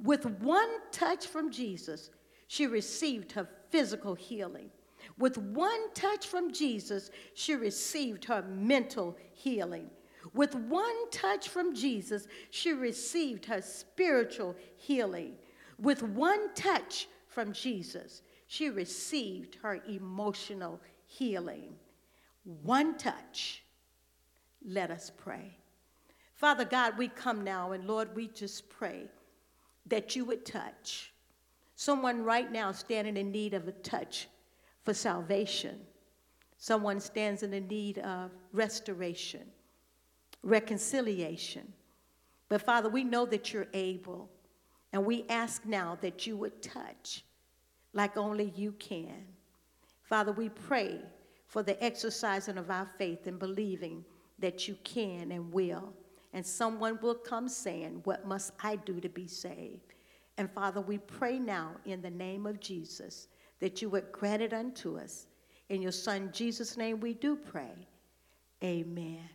With 0.00 0.26
one 0.26 0.68
touch 0.92 1.26
from 1.26 1.50
Jesus, 1.50 2.10
she 2.48 2.66
received 2.66 3.32
her 3.32 3.48
physical 3.70 4.14
healing. 4.14 4.70
With 5.16 5.38
one 5.38 5.92
touch 5.94 6.26
from 6.26 6.52
Jesus, 6.52 7.10
she 7.34 7.54
received 7.54 8.24
her 8.24 8.42
mental 8.42 9.16
healing. 9.32 9.88
With 10.34 10.54
one 10.54 11.10
touch 11.10 11.48
from 11.48 11.74
Jesus, 11.74 12.26
she 12.50 12.72
received 12.72 13.46
her 13.46 13.62
spiritual 13.62 14.56
healing. 14.76 15.34
With 15.78 16.02
one 16.02 16.52
touch 16.54 17.08
from 17.28 17.52
Jesus, 17.52 18.22
She 18.48 18.70
received 18.70 19.56
her 19.62 19.80
emotional 19.86 20.80
healing. 21.04 21.74
One 22.62 22.96
touch. 22.96 23.62
Let 24.64 24.90
us 24.90 25.12
pray. 25.14 25.58
Father 26.34 26.64
God, 26.64 26.96
we 26.96 27.08
come 27.08 27.44
now, 27.44 27.72
and 27.72 27.86
Lord, 27.86 28.14
we 28.14 28.28
just 28.28 28.70
pray 28.70 29.10
that 29.86 30.16
you 30.16 30.24
would 30.24 30.46
touch 30.46 31.12
someone 31.74 32.24
right 32.24 32.50
now 32.50 32.72
standing 32.72 33.16
in 33.18 33.30
need 33.30 33.52
of 33.52 33.68
a 33.68 33.72
touch 33.72 34.28
for 34.82 34.94
salvation. 34.94 35.78
Someone 36.56 37.00
stands 37.00 37.42
in 37.42 37.50
the 37.50 37.60
need 37.60 37.98
of 37.98 38.30
restoration, 38.52 39.44
reconciliation. 40.42 41.70
But 42.48 42.62
Father, 42.62 42.88
we 42.88 43.04
know 43.04 43.26
that 43.26 43.52
you're 43.52 43.68
able, 43.74 44.30
and 44.92 45.04
we 45.04 45.26
ask 45.28 45.66
now 45.66 45.98
that 46.00 46.26
you 46.26 46.36
would 46.38 46.62
touch 46.62 47.24
like 47.92 48.16
only 48.16 48.52
you 48.56 48.72
can. 48.72 49.26
Father, 50.02 50.32
we 50.32 50.48
pray 50.48 51.00
for 51.48 51.62
the 51.62 51.82
exercising 51.82 52.58
of 52.58 52.70
our 52.70 52.86
faith 52.98 53.26
and 53.26 53.38
believing 53.38 54.04
that 54.38 54.68
you 54.68 54.76
can 54.84 55.32
and 55.32 55.52
will. 55.52 55.92
And 56.34 56.46
someone 56.46 56.98
will 57.02 57.14
come 57.14 57.48
saying, 57.48 58.02
What 58.04 58.26
must 58.26 58.52
I 58.62 58.76
do 58.76 59.00
to 59.00 59.08
be 59.08 59.26
saved? 59.26 59.94
And 60.36 60.50
Father, 60.50 60.80
we 60.80 60.98
pray 60.98 61.38
now 61.38 61.72
in 61.84 62.00
the 62.00 62.10
name 62.10 62.46
of 62.46 62.60
Jesus 62.60 63.28
that 63.60 63.82
you 63.82 63.88
would 63.90 64.12
grant 64.12 64.42
it 64.42 64.52
unto 64.52 64.96
us. 64.96 65.26
In 65.68 65.82
your 65.82 65.92
Son 65.92 66.30
Jesus' 66.32 66.76
name 66.76 67.00
we 67.00 67.14
do 67.14 67.34
pray. 67.34 67.88
Amen. 68.62 69.28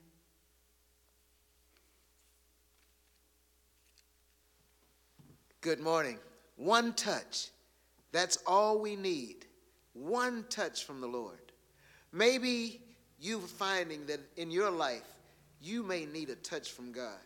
Good 5.61 5.79
morning. 5.79 6.19
One 6.57 6.93
touch. 6.93 7.49
That's 8.11 8.37
all 8.45 8.79
we 8.79 8.95
need. 8.95 9.45
One 9.93 10.45
touch 10.49 10.85
from 10.85 11.01
the 11.01 11.07
Lord. 11.07 11.42
Maybe 12.13 12.79
you're 13.19 13.39
finding 13.39 14.05
that 14.05 14.19
in 14.37 14.51
your 14.51 14.69
life, 14.69 15.01
you 15.59 15.81
may 15.81 16.05
need 16.05 16.29
a 16.29 16.35
touch 16.35 16.71
from 16.71 16.91
God. 16.91 17.19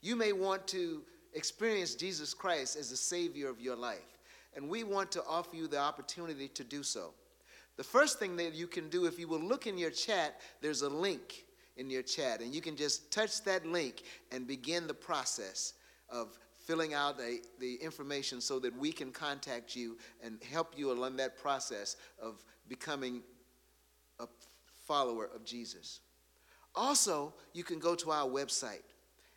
You 0.00 0.16
may 0.16 0.32
want 0.32 0.66
to 0.68 1.02
experience 1.34 1.94
Jesus 1.94 2.32
Christ 2.32 2.76
as 2.76 2.90
the 2.90 2.96
Savior 2.96 3.48
of 3.48 3.60
your 3.60 3.76
life. 3.76 4.18
And 4.56 4.68
we 4.68 4.82
want 4.82 5.12
to 5.12 5.22
offer 5.28 5.56
you 5.56 5.66
the 5.66 5.78
opportunity 5.78 6.48
to 6.48 6.64
do 6.64 6.82
so. 6.82 7.12
The 7.76 7.84
first 7.84 8.18
thing 8.18 8.36
that 8.36 8.54
you 8.54 8.66
can 8.66 8.88
do, 8.88 9.04
if 9.06 9.18
you 9.18 9.28
will 9.28 9.40
look 9.40 9.66
in 9.66 9.76
your 9.76 9.90
chat, 9.90 10.40
there's 10.62 10.82
a 10.82 10.88
link 10.88 11.44
in 11.76 11.90
your 11.90 12.02
chat. 12.02 12.40
And 12.40 12.54
you 12.54 12.60
can 12.60 12.76
just 12.76 13.10
touch 13.10 13.42
that 13.44 13.66
link 13.66 14.04
and 14.30 14.46
begin 14.46 14.86
the 14.86 14.94
process 14.94 15.74
of 16.08 16.38
filling 16.64 16.94
out 16.94 17.20
a, 17.20 17.40
the 17.58 17.74
information 17.76 18.40
so 18.40 18.58
that 18.60 18.74
we 18.78 18.92
can 18.92 19.10
contact 19.10 19.74
you 19.74 19.98
and 20.22 20.42
help 20.50 20.72
you 20.76 20.92
along 20.92 21.16
that 21.16 21.36
process 21.36 21.96
of 22.22 22.42
becoming 22.68 23.22
a 24.20 24.26
follower 24.86 25.28
of 25.34 25.44
Jesus. 25.44 26.00
Also, 26.74 27.32
you 27.52 27.64
can 27.64 27.78
go 27.78 27.94
to 27.94 28.10
our 28.10 28.28
website. 28.28 28.82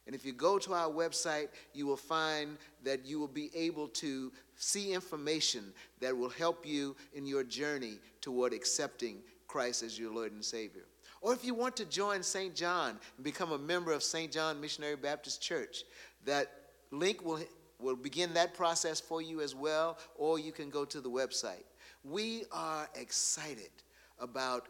And 0.05 0.15
if 0.15 0.25
you 0.25 0.31
go 0.31 0.57
to 0.59 0.73
our 0.73 0.89
website, 0.89 1.49
you 1.73 1.85
will 1.85 1.97
find 1.97 2.57
that 2.83 3.05
you 3.05 3.19
will 3.19 3.27
be 3.27 3.51
able 3.53 3.89
to 3.89 4.31
see 4.55 4.93
information 4.93 5.73
that 5.99 6.15
will 6.15 6.29
help 6.29 6.65
you 6.65 6.95
in 7.13 7.25
your 7.25 7.43
journey 7.43 7.99
toward 8.21 8.53
accepting 8.53 9.17
Christ 9.47 9.83
as 9.83 9.99
your 9.99 10.13
Lord 10.13 10.31
and 10.31 10.43
Savior. 10.43 10.83
Or 11.21 11.33
if 11.33 11.43
you 11.43 11.53
want 11.53 11.75
to 11.77 11.85
join 11.85 12.23
St. 12.23 12.55
John 12.55 12.97
and 13.17 13.23
become 13.23 13.51
a 13.51 13.57
member 13.57 13.91
of 13.91 14.01
St. 14.01 14.31
John 14.31 14.61
Missionary 14.61 14.95
Baptist 14.95 15.41
Church, 15.41 15.83
that 16.25 16.51
link 16.91 17.23
will, 17.25 17.39
will 17.79 17.95
begin 17.95 18.33
that 18.35 18.53
process 18.53 18.99
for 18.99 19.21
you 19.21 19.41
as 19.41 19.55
well, 19.55 19.97
or 20.17 20.39
you 20.39 20.51
can 20.51 20.69
go 20.69 20.85
to 20.85 21.01
the 21.01 21.09
website. 21.09 21.63
We 22.03 22.45
are 22.51 22.87
excited 22.95 23.71
about 24.19 24.67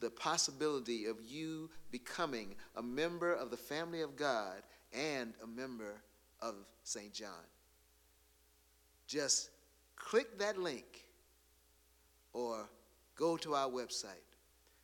the 0.00 0.10
possibility 0.10 1.04
of 1.06 1.16
you 1.26 1.70
becoming 1.90 2.54
a 2.76 2.82
member 2.82 3.32
of 3.32 3.50
the 3.50 3.56
family 3.56 4.00
of 4.00 4.16
God 4.16 4.62
and 4.92 5.34
a 5.42 5.46
member 5.46 6.00
of 6.40 6.54
St. 6.84 7.12
John. 7.12 7.44
Just 9.06 9.50
click 9.96 10.38
that 10.38 10.58
link 10.58 11.04
or 12.32 12.68
go 13.16 13.36
to 13.36 13.54
our 13.54 13.68
website. 13.68 14.24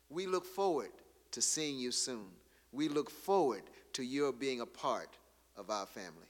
We 0.09 0.27
look 0.27 0.45
forward 0.45 0.91
to 1.31 1.41
seeing 1.41 1.79
you 1.79 1.91
soon. 1.91 2.27
We 2.71 2.87
look 2.87 3.09
forward 3.09 3.63
to 3.93 4.03
your 4.03 4.31
being 4.31 4.61
a 4.61 4.65
part 4.65 5.09
of 5.55 5.69
our 5.69 5.85
family. 5.85 6.27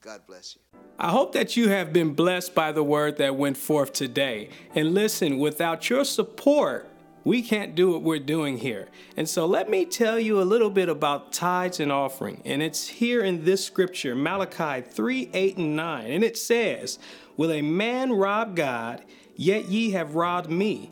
God 0.00 0.22
bless 0.26 0.54
you. 0.54 0.80
I 0.98 1.10
hope 1.10 1.32
that 1.32 1.56
you 1.56 1.68
have 1.68 1.92
been 1.92 2.12
blessed 2.12 2.54
by 2.54 2.70
the 2.70 2.84
word 2.84 3.16
that 3.18 3.34
went 3.34 3.56
forth 3.56 3.92
today. 3.92 4.50
And 4.74 4.94
listen, 4.94 5.38
without 5.38 5.90
your 5.90 6.04
support, 6.04 6.88
we 7.24 7.42
can't 7.42 7.74
do 7.74 7.92
what 7.92 8.02
we're 8.02 8.18
doing 8.18 8.58
here. 8.58 8.88
And 9.16 9.28
so 9.28 9.46
let 9.46 9.68
me 9.68 9.84
tell 9.84 10.18
you 10.18 10.40
a 10.40 10.44
little 10.44 10.70
bit 10.70 10.88
about 10.88 11.32
tithes 11.32 11.80
and 11.80 11.92
offering. 11.92 12.42
And 12.44 12.62
it's 12.62 12.88
here 12.88 13.22
in 13.22 13.44
this 13.44 13.64
scripture, 13.64 14.14
Malachi 14.14 14.82
3 14.88 15.30
8 15.32 15.56
and 15.58 15.76
9. 15.76 16.10
And 16.10 16.24
it 16.24 16.36
says, 16.38 16.98
Will 17.36 17.52
a 17.52 17.62
man 17.62 18.12
rob 18.12 18.56
God? 18.56 19.02
Yet 19.36 19.66
ye 19.66 19.92
have 19.92 20.14
robbed 20.14 20.50
me. 20.50 20.90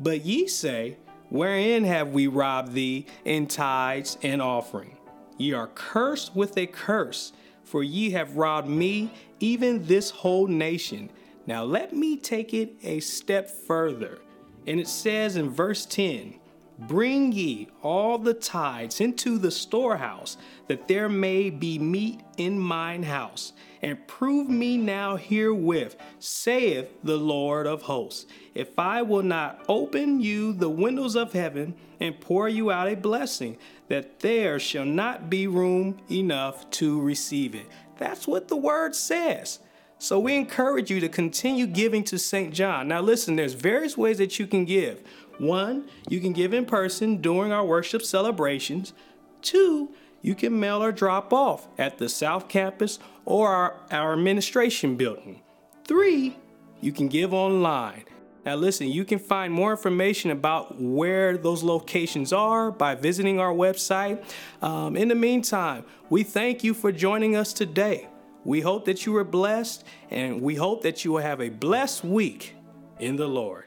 But 0.00 0.24
ye 0.24 0.46
say, 0.46 0.96
Wherein 1.30 1.84
have 1.84 2.08
we 2.08 2.26
robbed 2.26 2.74
thee 2.74 3.06
in 3.24 3.46
tithes 3.46 4.18
and 4.22 4.42
offering? 4.42 4.98
Ye 5.38 5.52
are 5.52 5.68
cursed 5.68 6.36
with 6.36 6.56
a 6.58 6.66
curse 6.66 7.32
for 7.64 7.82
ye 7.82 8.10
have 8.10 8.36
robbed 8.36 8.68
me, 8.68 9.10
even 9.40 9.86
this 9.86 10.10
whole 10.10 10.46
nation. 10.46 11.10
Now 11.46 11.64
let 11.64 11.94
me 11.94 12.18
take 12.18 12.52
it 12.52 12.76
a 12.82 13.00
step 13.00 13.48
further. 13.48 14.18
And 14.66 14.80
it 14.80 14.88
says 14.88 15.36
in 15.36 15.50
verse 15.50 15.86
10 15.86 16.34
Bring 16.78 17.32
ye 17.32 17.68
all 17.82 18.18
the 18.18 18.34
tithes 18.34 19.00
into 19.00 19.38
the 19.38 19.50
storehouse, 19.50 20.36
that 20.66 20.88
there 20.88 21.08
may 21.08 21.50
be 21.50 21.78
meat 21.78 22.20
in 22.36 22.58
mine 22.58 23.04
house. 23.04 23.52
And 23.82 24.06
prove 24.06 24.48
me 24.48 24.76
now 24.76 25.16
herewith, 25.16 25.96
saith 26.18 26.88
the 27.02 27.16
Lord 27.16 27.66
of 27.66 27.82
hosts, 27.82 28.26
if 28.54 28.78
I 28.78 29.02
will 29.02 29.22
not 29.22 29.64
open 29.68 30.20
you 30.20 30.52
the 30.52 30.68
windows 30.70 31.16
of 31.16 31.32
heaven 31.32 31.74
and 32.00 32.20
pour 32.20 32.48
you 32.48 32.70
out 32.70 32.88
a 32.88 32.94
blessing, 32.96 33.58
that 33.88 34.20
there 34.20 34.58
shall 34.58 34.84
not 34.84 35.28
be 35.28 35.46
room 35.46 35.98
enough 36.10 36.68
to 36.70 37.00
receive 37.00 37.54
it. 37.54 37.66
That's 37.98 38.26
what 38.26 38.48
the 38.48 38.56
word 38.56 38.94
says. 38.94 39.58
So 40.02 40.18
we 40.18 40.34
encourage 40.34 40.90
you 40.90 40.98
to 40.98 41.08
continue 41.08 41.64
giving 41.64 42.02
to 42.04 42.18
St. 42.18 42.52
John. 42.52 42.88
Now, 42.88 43.00
listen, 43.00 43.36
there's 43.36 43.52
various 43.52 43.96
ways 43.96 44.18
that 44.18 44.36
you 44.36 44.48
can 44.48 44.64
give. 44.64 45.00
One, 45.38 45.88
you 46.08 46.18
can 46.18 46.32
give 46.32 46.52
in 46.52 46.66
person 46.66 47.18
during 47.18 47.52
our 47.52 47.64
worship 47.64 48.02
celebrations. 48.02 48.94
Two, 49.42 49.94
you 50.20 50.34
can 50.34 50.58
mail 50.58 50.82
or 50.82 50.90
drop 50.90 51.32
off 51.32 51.68
at 51.78 51.98
the 51.98 52.08
South 52.08 52.48
Campus 52.48 52.98
or 53.24 53.50
our, 53.50 53.76
our 53.92 54.12
administration 54.14 54.96
building. 54.96 55.40
Three, 55.84 56.36
you 56.80 56.90
can 56.90 57.06
give 57.06 57.32
online. 57.32 58.02
Now, 58.44 58.56
listen, 58.56 58.88
you 58.88 59.04
can 59.04 59.20
find 59.20 59.52
more 59.52 59.70
information 59.70 60.32
about 60.32 60.80
where 60.80 61.36
those 61.36 61.62
locations 61.62 62.32
are 62.32 62.72
by 62.72 62.96
visiting 62.96 63.38
our 63.38 63.52
website. 63.52 64.24
Um, 64.62 64.96
in 64.96 65.06
the 65.06 65.14
meantime, 65.14 65.84
we 66.10 66.24
thank 66.24 66.64
you 66.64 66.74
for 66.74 66.90
joining 66.90 67.36
us 67.36 67.52
today. 67.52 68.08
We 68.44 68.60
hope 68.60 68.86
that 68.86 69.06
you 69.06 69.12
were 69.12 69.24
blessed, 69.24 69.84
and 70.10 70.42
we 70.42 70.56
hope 70.56 70.82
that 70.82 71.04
you 71.04 71.12
will 71.12 71.22
have 71.22 71.40
a 71.40 71.48
blessed 71.48 72.04
week 72.04 72.54
in 72.98 73.16
the 73.16 73.28
Lord. 73.28 73.64